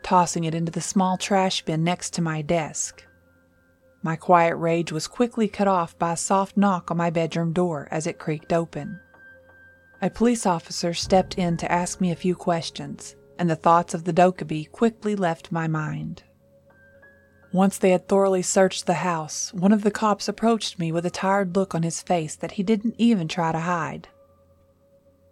tossing 0.02 0.44
it 0.44 0.54
into 0.54 0.72
the 0.72 0.80
small 0.80 1.16
trash 1.16 1.64
bin 1.64 1.84
next 1.84 2.14
to 2.14 2.22
my 2.22 2.42
desk. 2.42 3.04
My 4.02 4.16
quiet 4.16 4.56
rage 4.56 4.92
was 4.92 5.06
quickly 5.06 5.46
cut 5.46 5.68
off 5.68 5.98
by 5.98 6.12
a 6.12 6.16
soft 6.16 6.56
knock 6.56 6.90
on 6.90 6.96
my 6.96 7.10
bedroom 7.10 7.52
door 7.52 7.86
as 7.90 8.06
it 8.06 8.18
creaked 8.18 8.52
open. 8.52 8.98
A 10.00 10.08
police 10.08 10.46
officer 10.46 10.94
stepped 10.94 11.36
in 11.36 11.58
to 11.58 11.70
ask 11.70 12.00
me 12.00 12.10
a 12.10 12.16
few 12.16 12.34
questions, 12.34 13.14
and 13.38 13.50
the 13.50 13.56
thoughts 13.56 13.92
of 13.92 14.04
the 14.04 14.12
Dokkaebi 14.12 14.70
quickly 14.72 15.14
left 15.14 15.52
my 15.52 15.66
mind. 15.66 16.22
Once 17.52 17.76
they 17.76 17.90
had 17.90 18.08
thoroughly 18.08 18.42
searched 18.42 18.86
the 18.86 18.94
house, 18.94 19.52
one 19.52 19.72
of 19.72 19.82
the 19.82 19.90
cops 19.90 20.28
approached 20.28 20.78
me 20.78 20.92
with 20.92 21.04
a 21.04 21.10
tired 21.10 21.56
look 21.56 21.74
on 21.74 21.82
his 21.82 22.00
face 22.00 22.36
that 22.36 22.52
he 22.52 22.62
didn't 22.62 22.94
even 22.96 23.28
try 23.28 23.52
to 23.52 23.58
hide. 23.58 24.08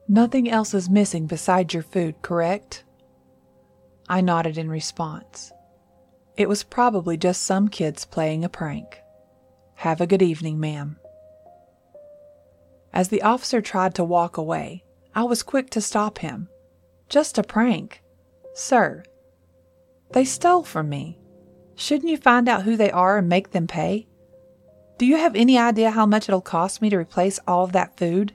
Nothing 0.09 0.51
else 0.51 0.75
is 0.75 0.91
missing 0.91 1.27
besides 1.27 1.73
your 1.73 1.83
food, 1.83 2.21
correct? 2.21 2.85
I 4.09 4.21
nodded 4.21 4.57
in 4.57 4.71
response. 4.71 5.53
It 6.37 6.49
was 6.49 6.63
probably 6.63 7.17
just 7.17 7.43
some 7.43 7.69
kids 7.69 8.05
playing 8.05 8.45
a 8.45 8.49
prank. 8.49 9.01
Have 9.77 10.01
a 10.01 10.07
good 10.07 10.23
evening, 10.23 10.59
ma'am. 10.59 10.99
As 12.93 13.09
the 13.09 13.23
officer 13.23 13.61
tried 13.61 13.95
to 13.97 14.05
walk 14.05 14.37
away, 14.37 14.85
I 15.15 15.25
was 15.25 15.43
quick 15.43 15.71
to 15.71 15.81
stop 15.81 16.19
him. 16.19 16.49
Just 17.09 17.39
a 17.39 17.43
prank. 17.43 18.03
Sir, 18.55 19.05
they 20.13 20.25
stole 20.25 20.63
from 20.63 20.89
me. 20.89 21.19
Shouldn't 21.75 22.11
you 22.11 22.17
find 22.17 22.49
out 22.49 22.63
who 22.63 22.77
they 22.77 22.91
are 22.91 23.19
and 23.19 23.29
make 23.29 23.51
them 23.51 23.67
pay? 23.67 24.09
Do 24.97 25.07
you 25.07 25.17
have 25.17 25.37
any 25.37 25.59
idea 25.59 25.91
how 25.91 26.07
much 26.07 26.29
it'll 26.29 26.41
cost 26.41 26.83
me 26.83 26.91
to 26.91 26.97
replace 26.97 27.39
all 27.47 27.65
of 27.65 27.73
that 27.73 27.97
food? 27.97 28.35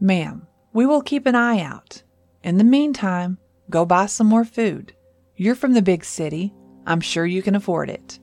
Ma'am, 0.00 0.46
we 0.72 0.86
will 0.86 1.02
keep 1.02 1.26
an 1.26 1.34
eye 1.34 1.60
out. 1.60 2.02
In 2.44 2.58
the 2.58 2.64
meantime, 2.64 3.38
Go 3.70 3.84
buy 3.84 4.06
some 4.06 4.26
more 4.26 4.44
food. 4.44 4.94
You're 5.36 5.54
from 5.54 5.74
the 5.74 5.82
big 5.82 6.04
city. 6.04 6.54
I'm 6.86 7.00
sure 7.00 7.26
you 7.26 7.42
can 7.42 7.54
afford 7.54 7.90
it. 7.90 8.18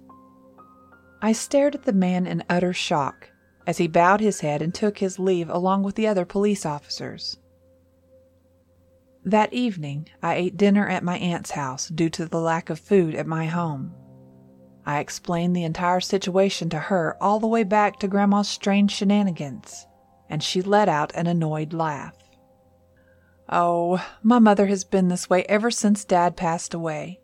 I 1.22 1.32
stared 1.32 1.76
at 1.76 1.84
the 1.84 1.94
man 1.94 2.26
in 2.28 2.44
utter 2.50 2.74
shock 2.74 3.30
as 3.68 3.78
he 3.78 3.88
bowed 3.88 4.22
his 4.22 4.42
head 4.42 4.62
and 4.62 4.74
took 4.74 4.98
his 4.98 5.20
leave 5.20 5.50
along 5.50 5.84
with 5.84 5.96
the 5.96 6.08
other 6.08 6.26
police 6.26 6.66
officers. 6.66 7.38
That 9.24 9.54
evening, 9.54 10.08
I 10.22 10.36
ate 10.36 10.58
dinner 10.58 10.88
at 10.88 11.04
my 11.04 11.18
aunt's 11.18 11.52
house 11.52 11.90
due 11.90 12.10
to 12.12 12.26
the 12.26 12.40
lack 12.40 12.70
of 12.70 12.80
food 12.80 13.16
at 13.16 13.26
my 13.26 13.46
home. 13.46 13.92
I 14.86 15.00
explained 15.00 15.56
the 15.56 15.64
entire 15.64 16.00
situation 16.00 16.70
to 16.70 16.78
her 16.78 17.18
all 17.20 17.40
the 17.40 17.48
way 17.48 17.64
back 17.64 17.98
to 18.00 18.08
Grandma's 18.08 18.48
strange 18.48 18.92
shenanigans, 18.92 19.88
and 20.30 20.44
she 20.44 20.62
let 20.62 20.88
out 20.88 21.12
an 21.16 21.26
annoyed 21.26 21.74
laugh. 21.74 22.16
Oh, 23.50 24.04
my 24.24 24.40
mother 24.40 24.66
has 24.68 24.84
been 24.84 25.08
this 25.08 25.30
way 25.30 25.44
ever 25.44 25.70
since 25.70 26.04
Dad 26.04 26.36
passed 26.36 26.74
away. 26.74 27.20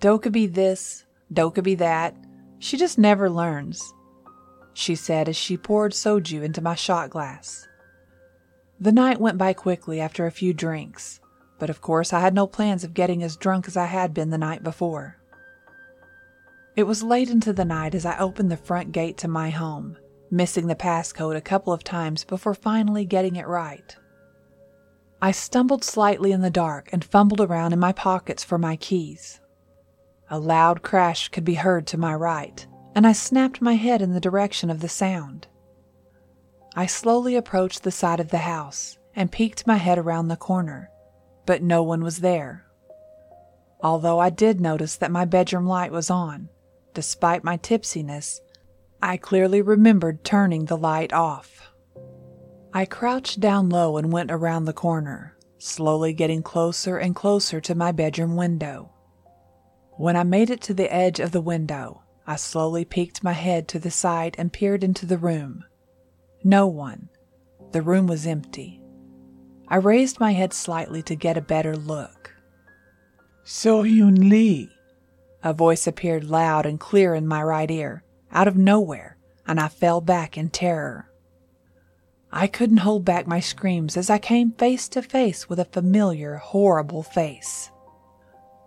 Dokkaebi 0.00 0.52
this, 0.52 1.04
Dokkaebi 1.32 1.78
that. 1.78 2.14
She 2.58 2.76
just 2.76 2.98
never 2.98 3.30
learns, 3.30 3.94
she 4.74 4.94
said 4.94 5.28
as 5.28 5.36
she 5.36 5.56
poured 5.56 5.92
soju 5.92 6.42
into 6.42 6.60
my 6.60 6.74
shot 6.74 7.10
glass. 7.10 7.66
The 8.78 8.92
night 8.92 9.20
went 9.20 9.38
by 9.38 9.52
quickly 9.52 10.00
after 10.00 10.26
a 10.26 10.30
few 10.30 10.52
drinks, 10.52 11.20
but 11.58 11.70
of 11.70 11.80
course 11.80 12.12
I 12.12 12.20
had 12.20 12.34
no 12.34 12.46
plans 12.46 12.84
of 12.84 12.94
getting 12.94 13.22
as 13.22 13.36
drunk 13.36 13.66
as 13.66 13.76
I 13.76 13.86
had 13.86 14.12
been 14.12 14.30
the 14.30 14.38
night 14.38 14.62
before. 14.62 15.18
It 16.76 16.82
was 16.82 17.02
late 17.02 17.30
into 17.30 17.52
the 17.52 17.64
night 17.64 17.94
as 17.94 18.04
I 18.04 18.18
opened 18.18 18.50
the 18.50 18.56
front 18.56 18.92
gate 18.92 19.16
to 19.18 19.28
my 19.28 19.50
home, 19.50 19.96
missing 20.30 20.66
the 20.66 20.74
passcode 20.74 21.36
a 21.36 21.40
couple 21.40 21.72
of 21.72 21.84
times 21.84 22.24
before 22.24 22.54
finally 22.54 23.04
getting 23.04 23.36
it 23.36 23.46
right. 23.46 23.96
I 25.24 25.30
stumbled 25.30 25.84
slightly 25.84 26.32
in 26.32 26.42
the 26.42 26.50
dark 26.50 26.90
and 26.92 27.02
fumbled 27.02 27.40
around 27.40 27.72
in 27.72 27.78
my 27.78 27.92
pockets 27.92 28.44
for 28.44 28.58
my 28.58 28.76
keys. 28.76 29.40
A 30.28 30.38
loud 30.38 30.82
crash 30.82 31.28
could 31.30 31.46
be 31.46 31.54
heard 31.54 31.86
to 31.86 31.96
my 31.96 32.14
right, 32.14 32.66
and 32.94 33.06
I 33.06 33.12
snapped 33.12 33.62
my 33.62 33.72
head 33.72 34.02
in 34.02 34.12
the 34.12 34.20
direction 34.20 34.68
of 34.68 34.80
the 34.80 34.88
sound. 34.90 35.46
I 36.76 36.84
slowly 36.84 37.36
approached 37.36 37.84
the 37.84 37.90
side 37.90 38.20
of 38.20 38.28
the 38.28 38.44
house 38.44 38.98
and 39.16 39.32
peeked 39.32 39.66
my 39.66 39.78
head 39.78 39.96
around 39.96 40.28
the 40.28 40.36
corner, 40.36 40.90
but 41.46 41.62
no 41.62 41.82
one 41.82 42.04
was 42.04 42.18
there. 42.18 42.66
Although 43.82 44.18
I 44.18 44.28
did 44.28 44.60
notice 44.60 44.96
that 44.96 45.10
my 45.10 45.24
bedroom 45.24 45.66
light 45.66 45.90
was 45.90 46.10
on, 46.10 46.50
despite 46.92 47.42
my 47.42 47.56
tipsiness, 47.56 48.42
I 49.00 49.16
clearly 49.16 49.62
remembered 49.62 50.22
turning 50.22 50.66
the 50.66 50.76
light 50.76 51.14
off. 51.14 51.70
I 52.76 52.86
crouched 52.86 53.38
down 53.38 53.68
low 53.68 53.96
and 53.98 54.12
went 54.12 54.32
around 54.32 54.64
the 54.64 54.72
corner, 54.72 55.36
slowly 55.58 56.12
getting 56.12 56.42
closer 56.42 56.98
and 56.98 57.14
closer 57.14 57.60
to 57.60 57.74
my 57.76 57.92
bedroom 57.92 58.34
window. 58.34 58.90
When 59.92 60.16
I 60.16 60.24
made 60.24 60.50
it 60.50 60.60
to 60.62 60.74
the 60.74 60.92
edge 60.92 61.20
of 61.20 61.30
the 61.30 61.40
window, 61.40 62.02
I 62.26 62.34
slowly 62.34 62.84
peeked 62.84 63.22
my 63.22 63.30
head 63.30 63.68
to 63.68 63.78
the 63.78 63.92
side 63.92 64.34
and 64.38 64.52
peered 64.52 64.82
into 64.82 65.06
the 65.06 65.18
room. 65.18 65.62
No 66.42 66.66
one. 66.66 67.10
The 67.70 67.80
room 67.80 68.08
was 68.08 68.26
empty. 68.26 68.82
I 69.68 69.76
raised 69.76 70.18
my 70.18 70.32
head 70.32 70.52
slightly 70.52 71.00
to 71.04 71.14
get 71.14 71.36
a 71.36 71.42
better 71.42 71.76
look. 71.76 72.34
So 73.44 73.84
Hyun 73.84 74.28
Lee. 74.28 74.68
A 75.44 75.52
voice 75.52 75.86
appeared 75.86 76.24
loud 76.24 76.66
and 76.66 76.80
clear 76.80 77.14
in 77.14 77.28
my 77.28 77.40
right 77.40 77.70
ear, 77.70 78.02
out 78.32 78.48
of 78.48 78.56
nowhere, 78.56 79.16
and 79.46 79.60
I 79.60 79.68
fell 79.68 80.00
back 80.00 80.36
in 80.36 80.50
terror. 80.50 81.08
I 82.36 82.48
couldn't 82.48 82.78
hold 82.78 83.04
back 83.04 83.28
my 83.28 83.38
screams 83.38 83.96
as 83.96 84.10
I 84.10 84.18
came 84.18 84.50
face 84.50 84.88
to 84.88 85.02
face 85.02 85.48
with 85.48 85.60
a 85.60 85.64
familiar, 85.66 86.34
horrible 86.34 87.04
face. 87.04 87.70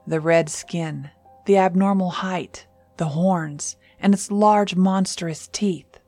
The 0.08 0.21
red 0.21 0.47
skin, 0.47 1.10
the 1.45 1.58
abnormal 1.58 2.10
height, 2.10 2.65
the 2.95 3.10
horns, 3.10 3.75
and 3.99 4.13
its 4.13 4.32
large, 4.32 4.77
monstrous 4.77 5.49
teeth. 5.49 5.99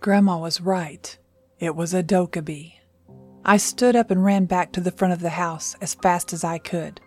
Grandma 0.00 0.36
was 0.36 0.60
right. 0.60 1.16
It 1.58 1.74
was 1.74 1.94
a 1.94 2.02
Dokkaebi. 2.02 2.74
I 3.46 3.56
stood 3.56 3.96
up 3.96 4.10
and 4.10 4.22
ran 4.22 4.44
back 4.44 4.70
to 4.72 4.82
the 4.82 4.92
front 4.92 5.14
of 5.14 5.20
the 5.20 5.30
house 5.30 5.74
as 5.80 5.94
fast 5.94 6.34
as 6.34 6.44
I 6.44 6.58
could. 6.58 7.00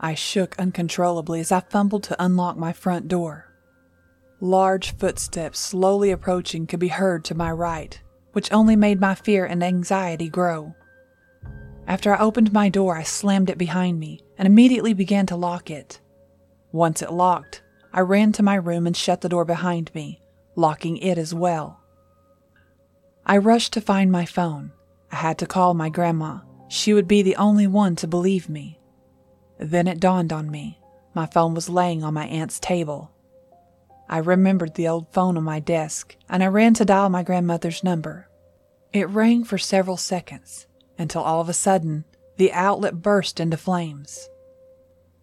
I 0.00 0.14
shook 0.14 0.58
uncontrollably 0.58 1.38
as 1.38 1.52
I 1.52 1.60
fumbled 1.60 2.02
to 2.04 2.20
unlock 2.20 2.56
my 2.56 2.72
front 2.72 3.06
door. 3.06 3.46
Large 4.40 4.96
footsteps 4.96 5.60
slowly 5.60 6.10
approaching 6.10 6.66
could 6.66 6.80
be 6.80 6.88
heard 6.88 7.24
to 7.26 7.36
my 7.36 7.52
right, 7.52 8.01
which 8.32 8.52
only 8.52 8.76
made 8.76 9.00
my 9.00 9.14
fear 9.14 9.44
and 9.44 9.62
anxiety 9.62 10.28
grow. 10.28 10.74
After 11.86 12.14
I 12.14 12.20
opened 12.20 12.52
my 12.52 12.68
door, 12.68 12.96
I 12.96 13.02
slammed 13.02 13.50
it 13.50 13.58
behind 13.58 13.98
me 13.98 14.20
and 14.38 14.46
immediately 14.46 14.94
began 14.94 15.26
to 15.26 15.36
lock 15.36 15.70
it. 15.70 16.00
Once 16.70 17.02
it 17.02 17.12
locked, 17.12 17.62
I 17.92 18.00
ran 18.00 18.32
to 18.32 18.42
my 18.42 18.54
room 18.54 18.86
and 18.86 18.96
shut 18.96 19.20
the 19.20 19.28
door 19.28 19.44
behind 19.44 19.94
me, 19.94 20.22
locking 20.56 20.96
it 20.96 21.18
as 21.18 21.34
well. 21.34 21.80
I 23.26 23.36
rushed 23.36 23.72
to 23.74 23.80
find 23.80 24.10
my 24.10 24.24
phone. 24.24 24.72
I 25.10 25.16
had 25.16 25.38
to 25.38 25.46
call 25.46 25.74
my 25.74 25.90
grandma. 25.90 26.40
She 26.68 26.94
would 26.94 27.06
be 27.06 27.22
the 27.22 27.36
only 27.36 27.66
one 27.66 27.94
to 27.96 28.06
believe 28.08 28.48
me. 28.48 28.80
Then 29.58 29.86
it 29.86 30.00
dawned 30.00 30.32
on 30.32 30.50
me. 30.50 30.80
My 31.14 31.26
phone 31.26 31.54
was 31.54 31.68
laying 31.68 32.02
on 32.02 32.14
my 32.14 32.26
aunt's 32.26 32.58
table. 32.58 33.11
I 34.12 34.18
remembered 34.18 34.74
the 34.74 34.88
old 34.88 35.10
phone 35.10 35.38
on 35.38 35.44
my 35.44 35.58
desk, 35.58 36.16
and 36.28 36.44
I 36.44 36.48
ran 36.48 36.74
to 36.74 36.84
dial 36.84 37.08
my 37.08 37.22
grandmother's 37.22 37.82
number. 37.82 38.28
It 38.92 39.08
rang 39.08 39.42
for 39.42 39.56
several 39.56 39.96
seconds, 39.96 40.66
until 40.98 41.22
all 41.22 41.40
of 41.40 41.48
a 41.48 41.54
sudden, 41.54 42.04
the 42.36 42.52
outlet 42.52 43.00
burst 43.00 43.40
into 43.40 43.56
flames. 43.56 44.28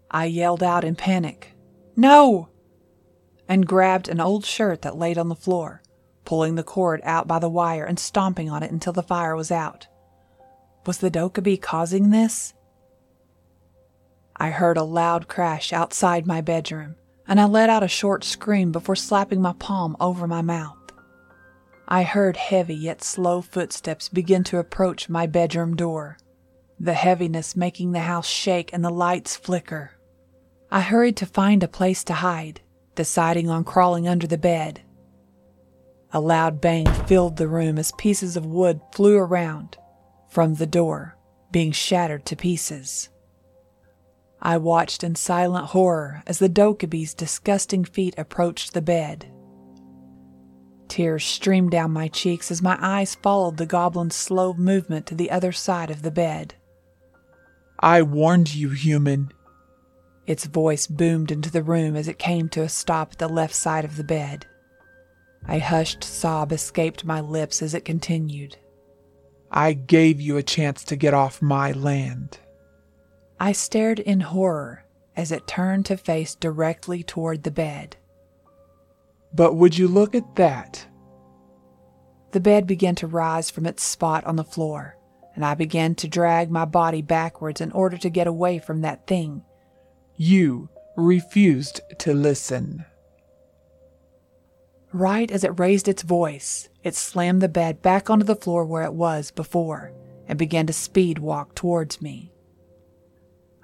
I 0.09 0.25
yelled 0.25 0.63
out 0.63 0.83
in 0.83 0.95
panic, 0.95 1.53
No! 1.95 2.49
and 3.47 3.67
grabbed 3.67 4.09
an 4.09 4.19
old 4.19 4.43
shirt 4.43 4.81
that 4.81 4.97
laid 4.97 5.19
on 5.19 5.29
the 5.29 5.35
floor, 5.35 5.83
pulling 6.25 6.55
the 6.55 6.63
cord 6.63 6.99
out 7.03 7.27
by 7.27 7.37
the 7.37 7.47
wire 7.47 7.85
and 7.85 7.99
stomping 7.99 8.49
on 8.49 8.63
it 8.63 8.71
until 8.71 8.93
the 8.93 9.03
fire 9.03 9.35
was 9.35 9.51
out. 9.51 9.87
Was 10.87 10.97
the 10.97 11.11
Dokkaebi 11.11 11.61
causing 11.61 12.09
this? 12.09 12.55
I 14.35 14.49
heard 14.49 14.77
a 14.77 14.83
loud 14.83 15.27
crash 15.27 15.71
outside 15.71 16.25
my 16.25 16.41
bedroom, 16.41 16.95
and 17.29 17.39
I 17.39 17.45
let 17.45 17.69
out 17.69 17.83
a 17.83 17.87
short 17.87 18.23
scream 18.23 18.71
before 18.71 18.95
slapping 18.95 19.39
my 19.39 19.53
palm 19.53 19.95
over 19.99 20.27
my 20.27 20.41
mouth. 20.41 20.75
I 21.87 22.01
heard 22.01 22.35
heavy 22.35 22.73
yet 22.73 23.03
slow 23.03 23.41
footsteps 23.41 24.09
begin 24.09 24.43
to 24.45 24.57
approach 24.57 25.09
my 25.09 25.27
bedroom 25.27 25.75
door, 25.75 26.17
the 26.79 26.93
heaviness 26.93 27.55
making 27.55 27.91
the 27.91 27.99
house 27.99 28.27
shake 28.27 28.73
and 28.73 28.83
the 28.83 28.89
lights 28.89 29.35
flicker. 29.35 29.91
I 30.71 30.81
hurried 30.81 31.17
to 31.17 31.27
find 31.27 31.61
a 31.61 31.67
place 31.67 32.03
to 32.05 32.13
hide, 32.13 32.61
deciding 32.95 33.47
on 33.47 33.63
crawling 33.63 34.07
under 34.07 34.25
the 34.25 34.37
bed. 34.37 34.81
A 36.11 36.19
loud 36.19 36.59
bang 36.59 36.87
filled 37.05 37.37
the 37.37 37.47
room 37.47 37.77
as 37.77 37.91
pieces 37.99 38.37
of 38.37 38.45
wood 38.45 38.81
flew 38.91 39.17
around 39.17 39.77
from 40.29 40.55
the 40.55 40.65
door, 40.65 41.15
being 41.51 41.71
shattered 41.71 42.25
to 42.25 42.35
pieces. 42.35 43.09
I 44.41 44.57
watched 44.57 45.03
in 45.03 45.15
silent 45.15 45.67
horror 45.67 46.23
as 46.25 46.39
the 46.39 46.49
Dokkaebi's 46.49 47.13
disgusting 47.13 47.83
feet 47.83 48.15
approached 48.17 48.73
the 48.73 48.81
bed. 48.81 49.31
Tears 50.87 51.23
streamed 51.23 51.71
down 51.71 51.91
my 51.91 52.07
cheeks 52.07 52.49
as 52.49 52.61
my 52.61 52.77
eyes 52.81 53.15
followed 53.15 53.57
the 53.57 53.65
goblin's 53.65 54.15
slow 54.15 54.53
movement 54.53 55.05
to 55.07 55.15
the 55.15 55.29
other 55.29 55.51
side 55.51 55.91
of 55.91 56.01
the 56.01 56.11
bed. 56.11 56.55
I 57.79 58.01
warned 58.01 58.53
you, 58.53 58.69
human. 58.69 59.31
Its 60.25 60.45
voice 60.45 60.87
boomed 60.87 61.31
into 61.31 61.51
the 61.51 61.63
room 61.63 61.95
as 61.95 62.07
it 62.07 62.19
came 62.19 62.49
to 62.49 62.63
a 62.63 62.69
stop 62.69 63.13
at 63.13 63.17
the 63.19 63.27
left 63.27 63.55
side 63.55 63.85
of 63.85 63.97
the 63.97 64.03
bed. 64.03 64.45
A 65.47 65.59
hushed 65.59 66.03
sob 66.03 66.51
escaped 66.51 67.05
my 67.05 67.21
lips 67.21 67.61
as 67.61 67.73
it 67.73 67.85
continued. 67.85 68.57
I 69.51 69.73
gave 69.73 70.19
you 70.19 70.37
a 70.37 70.43
chance 70.43 70.83
to 70.85 70.95
get 70.95 71.13
off 71.13 71.41
my 71.41 71.71
land. 71.71 72.39
I 73.39 73.53
stared 73.53 73.99
in 73.99 74.19
horror 74.19 74.83
as 75.15 75.31
it 75.31 75.47
turned 75.47 75.85
to 75.85 75.97
face 75.97 76.35
directly 76.35 77.03
toward 77.03 77.43
the 77.43 77.51
bed. 77.51 77.95
But 79.33 79.55
would 79.55 79.77
you 79.77 79.87
look 79.87 80.13
at 80.13 80.35
that? 80.35 80.85
The 82.31 82.39
bed 82.39 82.67
began 82.67 82.95
to 82.95 83.07
rise 83.07 83.49
from 83.49 83.65
its 83.65 83.83
spot 83.83 84.25
on 84.25 84.35
the 84.35 84.43
floor, 84.43 84.97
and 85.35 85.45
I 85.45 85.55
began 85.55 85.95
to 85.95 86.07
drag 86.07 86.51
my 86.51 86.65
body 86.65 87.01
backwards 87.01 87.61
in 87.61 87.71
order 87.71 87.97
to 87.97 88.09
get 88.09 88.27
away 88.27 88.59
from 88.59 88.81
that 88.81 89.07
thing. 89.07 89.43
You 90.15 90.69
refused 90.97 91.81
to 91.99 92.13
listen. 92.13 92.85
Right 94.91 95.31
as 95.31 95.43
it 95.43 95.59
raised 95.59 95.87
its 95.87 96.01
voice, 96.01 96.67
it 96.83 96.95
slammed 96.95 97.41
the 97.41 97.47
bed 97.47 97.81
back 97.81 98.09
onto 98.09 98.25
the 98.25 98.35
floor 98.35 98.65
where 98.65 98.83
it 98.83 98.93
was 98.93 99.31
before 99.31 99.93
and 100.27 100.37
began 100.37 100.67
to 100.67 100.73
speed 100.73 101.19
walk 101.19 101.55
towards 101.55 102.01
me. 102.01 102.31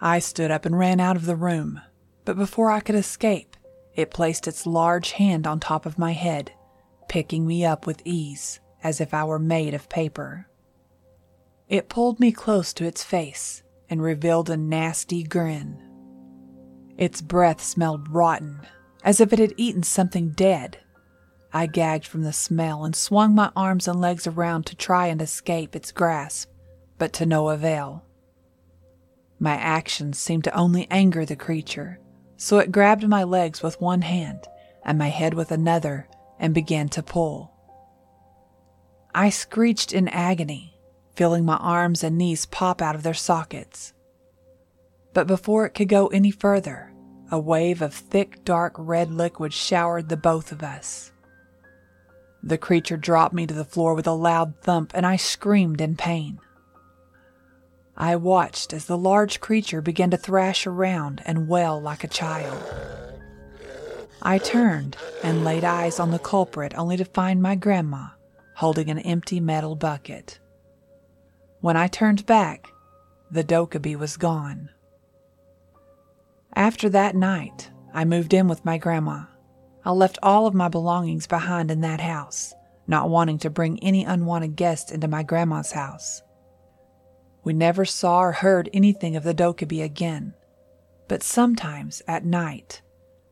I 0.05 0.19
stood 0.19 0.51
up 0.51 0.67
and 0.67 0.77
ran 0.77 0.99
out 0.99 1.15
of 1.15 1.25
the 1.25 1.35
room, 1.35 1.81
but 2.25 2.37
before 2.37 2.69
I 2.69 2.79
could 2.79 2.93
escape, 2.93 3.57
it 3.95 4.11
placed 4.11 4.47
its 4.47 4.67
large 4.67 5.13
hand 5.13 5.47
on 5.47 5.59
top 5.59 5.87
of 5.87 5.97
my 5.97 6.11
head, 6.11 6.51
picking 7.09 7.47
me 7.47 7.65
up 7.65 7.87
with 7.87 8.03
ease 8.05 8.59
as 8.83 9.01
if 9.01 9.15
I 9.15 9.23
were 9.23 9.39
made 9.39 9.73
of 9.73 9.89
paper. 9.89 10.47
It 11.67 11.89
pulled 11.89 12.19
me 12.19 12.31
close 12.31 12.71
to 12.73 12.85
its 12.85 13.03
face 13.03 13.63
and 13.89 13.99
revealed 13.99 14.47
a 14.51 14.57
nasty 14.57 15.23
grin. 15.23 15.81
Its 16.99 17.19
breath 17.19 17.63
smelled 17.63 18.07
rotten, 18.09 18.61
as 19.03 19.19
if 19.19 19.33
it 19.33 19.39
had 19.39 19.55
eaten 19.57 19.81
something 19.81 20.29
dead. 20.29 20.77
I 21.51 21.65
gagged 21.65 22.05
from 22.05 22.21
the 22.21 22.31
smell 22.31 22.85
and 22.85 22.95
swung 22.95 23.33
my 23.33 23.51
arms 23.55 23.87
and 23.87 23.99
legs 23.99 24.27
around 24.27 24.67
to 24.67 24.75
try 24.75 25.07
and 25.07 25.19
escape 25.19 25.75
its 25.75 25.91
grasp, 25.91 26.51
but 26.99 27.11
to 27.13 27.25
no 27.25 27.49
avail. 27.49 28.04
My 29.39 29.55
actions 29.55 30.17
seemed 30.17 30.43
to 30.45 30.55
only 30.55 30.87
anger 30.89 31.25
the 31.25 31.35
creature, 31.35 31.99
so 32.37 32.59
it 32.59 32.71
grabbed 32.71 33.07
my 33.07 33.23
legs 33.23 33.61
with 33.61 33.81
one 33.81 34.01
hand 34.01 34.47
and 34.83 34.97
my 34.97 35.09
head 35.09 35.33
with 35.33 35.51
another 35.51 36.07
and 36.39 36.53
began 36.53 36.89
to 36.89 37.03
pull. 37.03 37.51
I 39.13 39.29
screeched 39.29 39.93
in 39.93 40.07
agony, 40.09 40.77
feeling 41.15 41.45
my 41.45 41.57
arms 41.57 42.03
and 42.03 42.17
knees 42.17 42.45
pop 42.45 42.81
out 42.81 42.95
of 42.95 43.03
their 43.03 43.13
sockets. 43.13 43.93
But 45.13 45.27
before 45.27 45.65
it 45.65 45.73
could 45.73 45.87
go 45.87 46.07
any 46.07 46.31
further, 46.31 46.93
a 47.31 47.39
wave 47.39 47.81
of 47.81 47.93
thick, 47.93 48.43
dark 48.43 48.73
red 48.77 49.11
liquid 49.11 49.53
showered 49.53 50.09
the 50.09 50.17
both 50.17 50.51
of 50.51 50.61
us. 50.61 51.11
The 52.43 52.57
creature 52.57 52.97
dropped 52.97 53.33
me 53.33 53.47
to 53.47 53.53
the 53.53 53.65
floor 53.65 53.95
with 53.95 54.05
a 54.05 54.11
loud 54.11 54.61
thump, 54.61 54.91
and 54.93 55.05
I 55.05 55.15
screamed 55.15 55.81
in 55.81 55.95
pain. 55.95 56.39
I 57.97 58.15
watched 58.17 58.73
as 58.73 58.85
the 58.85 58.97
large 58.97 59.39
creature 59.39 59.81
began 59.81 60.11
to 60.11 60.17
thrash 60.17 60.67
around 60.67 61.21
and 61.25 61.47
wail 61.47 61.79
like 61.81 62.03
a 62.03 62.09
child. 62.09 62.61
I 64.21 64.37
turned 64.37 64.97
and 65.23 65.45
laid 65.45 65.63
eyes 65.63 65.99
on 65.99 66.11
the 66.11 66.19
culprit 66.19 66.73
only 66.75 66.97
to 66.97 67.05
find 67.05 67.41
my 67.41 67.55
grandma 67.55 68.07
holding 68.55 68.89
an 68.89 68.99
empty 68.99 69.39
metal 69.39 69.75
bucket. 69.75 70.39
When 71.61 71.77
I 71.77 71.87
turned 71.87 72.25
back, 72.25 72.67
the 73.29 73.43
Dokkaebi 73.43 73.97
was 73.97 74.17
gone. 74.17 74.69
After 76.55 76.89
that 76.89 77.15
night, 77.15 77.69
I 77.93 78.05
moved 78.05 78.33
in 78.33 78.47
with 78.47 78.65
my 78.65 78.77
grandma. 78.77 79.25
I 79.83 79.91
left 79.91 80.19
all 80.23 80.47
of 80.47 80.53
my 80.53 80.69
belongings 80.69 81.27
behind 81.27 81.69
in 81.69 81.81
that 81.81 81.99
house, 81.99 82.53
not 82.87 83.09
wanting 83.09 83.39
to 83.39 83.49
bring 83.49 83.77
any 83.83 84.05
unwanted 84.05 84.55
guests 84.55 84.91
into 84.91 85.07
my 85.07 85.23
grandma's 85.23 85.71
house. 85.71 86.21
We 87.45 87.53
never 87.53 87.85
saw 87.85 88.21
or 88.21 88.31
heard 88.31 88.71
anything 88.73 89.15
of 89.15 89.23
the 89.23 89.35
Dokkaebi 89.35 89.83
again, 89.83 90.33
but 91.07 91.21
sometimes 91.21 92.01
at 92.07 92.25
night 92.25 92.81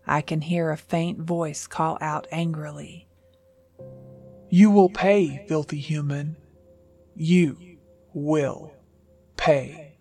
I 0.06 0.22
can 0.22 0.42
hear 0.42 0.70
a 0.70 0.78
faint 0.78 1.20
voice 1.20 1.66
call 1.66 1.98
out 2.00 2.28
angrily. 2.32 3.08
You 4.50 4.70
will 4.70 4.90
pay, 4.90 5.44
filthy 5.48 5.80
human. 5.80 6.38
You 7.16 7.58
will 8.14 8.72
pay. 9.36 9.98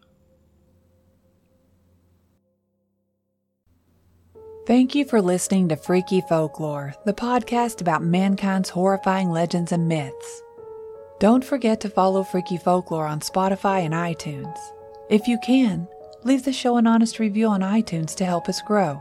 Thank 4.67 4.95
you 4.95 5.07
for 5.07 5.23
listening 5.23 5.71
to 5.71 5.77
Freaky 5.77 6.21
Folklore, 6.29 6.95
the 7.07 7.15
podcast 7.15 7.81
about 7.81 8.05
mankind's 8.05 8.69
horrifying 8.69 9.31
legends 9.31 9.73
and 9.73 9.89
myths. 9.89 10.43
Don't 11.23 11.45
forget 11.45 11.81
to 11.83 11.89
follow 11.89 12.25
Freaky 12.25 12.57
Folklore 12.57 13.07
on 13.07 13.21
Spotify 13.21 13.85
and 13.85 13.95
iTunes. 13.95 14.59
If 15.09 15.29
you 15.29 15.39
can, 15.39 15.87
leave 16.25 16.43
the 16.43 16.53
show 16.53 16.79
an 16.79 16.89
honest 16.89 17.21
review 17.21 17.47
on 17.47 17.61
iTunes 17.61 18.17
to 18.17 18.25
help 18.25 18.49
us 18.49 18.61
grow. 18.61 19.01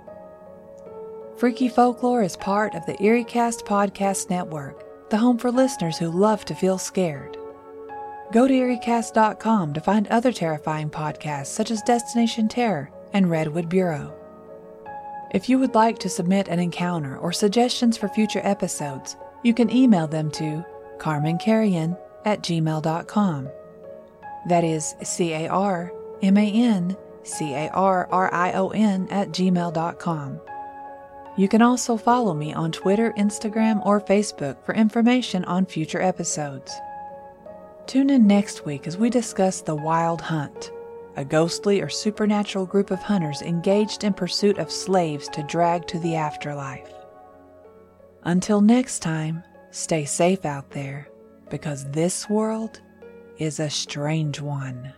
Freaky 1.38 1.68
Folklore 1.68 2.22
is 2.22 2.38
part 2.38 2.76
of 2.76 2.86
the 2.86 2.94
EerieCast 2.98 3.66
Podcast 3.66 4.30
Network, 4.30 5.10
the 5.10 5.18
home 5.18 5.40
for 5.40 5.52
listeners 5.52 5.98
who 5.98 6.12
love 6.12 6.46
to 6.46 6.54
feel 6.54 6.78
scared. 6.78 7.38
Go 8.32 8.48
to 8.48 8.54
EerieCast.com 8.54 9.74
to 9.74 9.82
find 9.82 10.08
other 10.10 10.32
terrifying 10.32 10.91
podcasts 10.91 11.48
such 11.48 11.72
as 11.72 11.82
Destination 11.82 12.48
Terror 12.48 12.91
and 13.14 13.32
Redwood 13.32 13.68
Bureau. 13.68 14.14
If 15.34 15.50
you 15.50 15.58
would 15.58 15.74
like 15.74 15.98
to 15.98 16.08
submit 16.08 16.50
an 16.50 16.60
encounter 16.60 17.18
or 17.18 17.34
suggestions 17.34 17.98
for 17.98 18.10
future 18.10 18.41
episodes, 18.43 19.16
you 19.43 19.56
can 19.56 19.72
email 19.72 20.06
them 20.06 20.30
to 20.34 20.64
carmancarrion 21.00 21.98
at 22.26 22.41
gmail.com. 22.41 23.49
That 24.47 24.63
is 24.63 24.95
C 25.03 25.34
A 25.34 25.47
R 25.47 25.91
M 26.22 26.38
A 26.38 26.51
N 26.51 26.97
C 27.24 27.53
A 27.53 27.69
R 27.69 28.07
R 28.11 28.34
I 28.34 28.53
O 28.53 28.69
N 28.69 29.07
at 29.09 29.30
gmail.com. 29.30 30.39
You 31.38 31.47
can 31.47 31.61
also 31.61 31.95
follow 31.95 32.34
me 32.34 32.53
on 32.53 32.72
Twitter, 32.72 33.13
Instagram, 33.17 33.86
or 33.86 34.01
Facebook 34.01 34.63
for 34.65 34.76
information 34.76 35.45
on 35.45 35.65
future 35.65 36.01
episodes. 36.01 36.74
Tune 37.88 38.09
in 38.09 38.28
next 38.28 38.65
week 38.65 38.86
as 38.88 38.97
we 38.97 39.09
discuss 39.09 39.61
The 39.61 39.76
Wild 39.76 40.22
Hunt. 40.22 40.72
a 41.17 41.26
ghostly 41.26 41.82
or 41.82 41.89
supernatural 41.89 42.65
group 42.65 42.89
of 42.89 42.99
hunters 42.99 43.41
engaged 43.41 44.05
in 44.05 44.13
pursuit 44.13 44.57
of 44.57 44.72
slaves 44.72 45.28
to 45.30 45.43
drag 45.43 45.86
to 45.88 45.99
the 45.99 46.15
afterlife. 46.15 46.93
Until 48.24 48.61
next 48.61 48.99
time, 48.99 49.43
stay 49.72 50.05
safe 50.05 50.45
out 50.45 50.69
there 50.72 51.11
because 51.52 51.86
this 51.91 52.28
world 52.28 52.80
is 53.38 53.60
a 53.60 53.70
strange 53.70 54.41
one. 54.41 54.93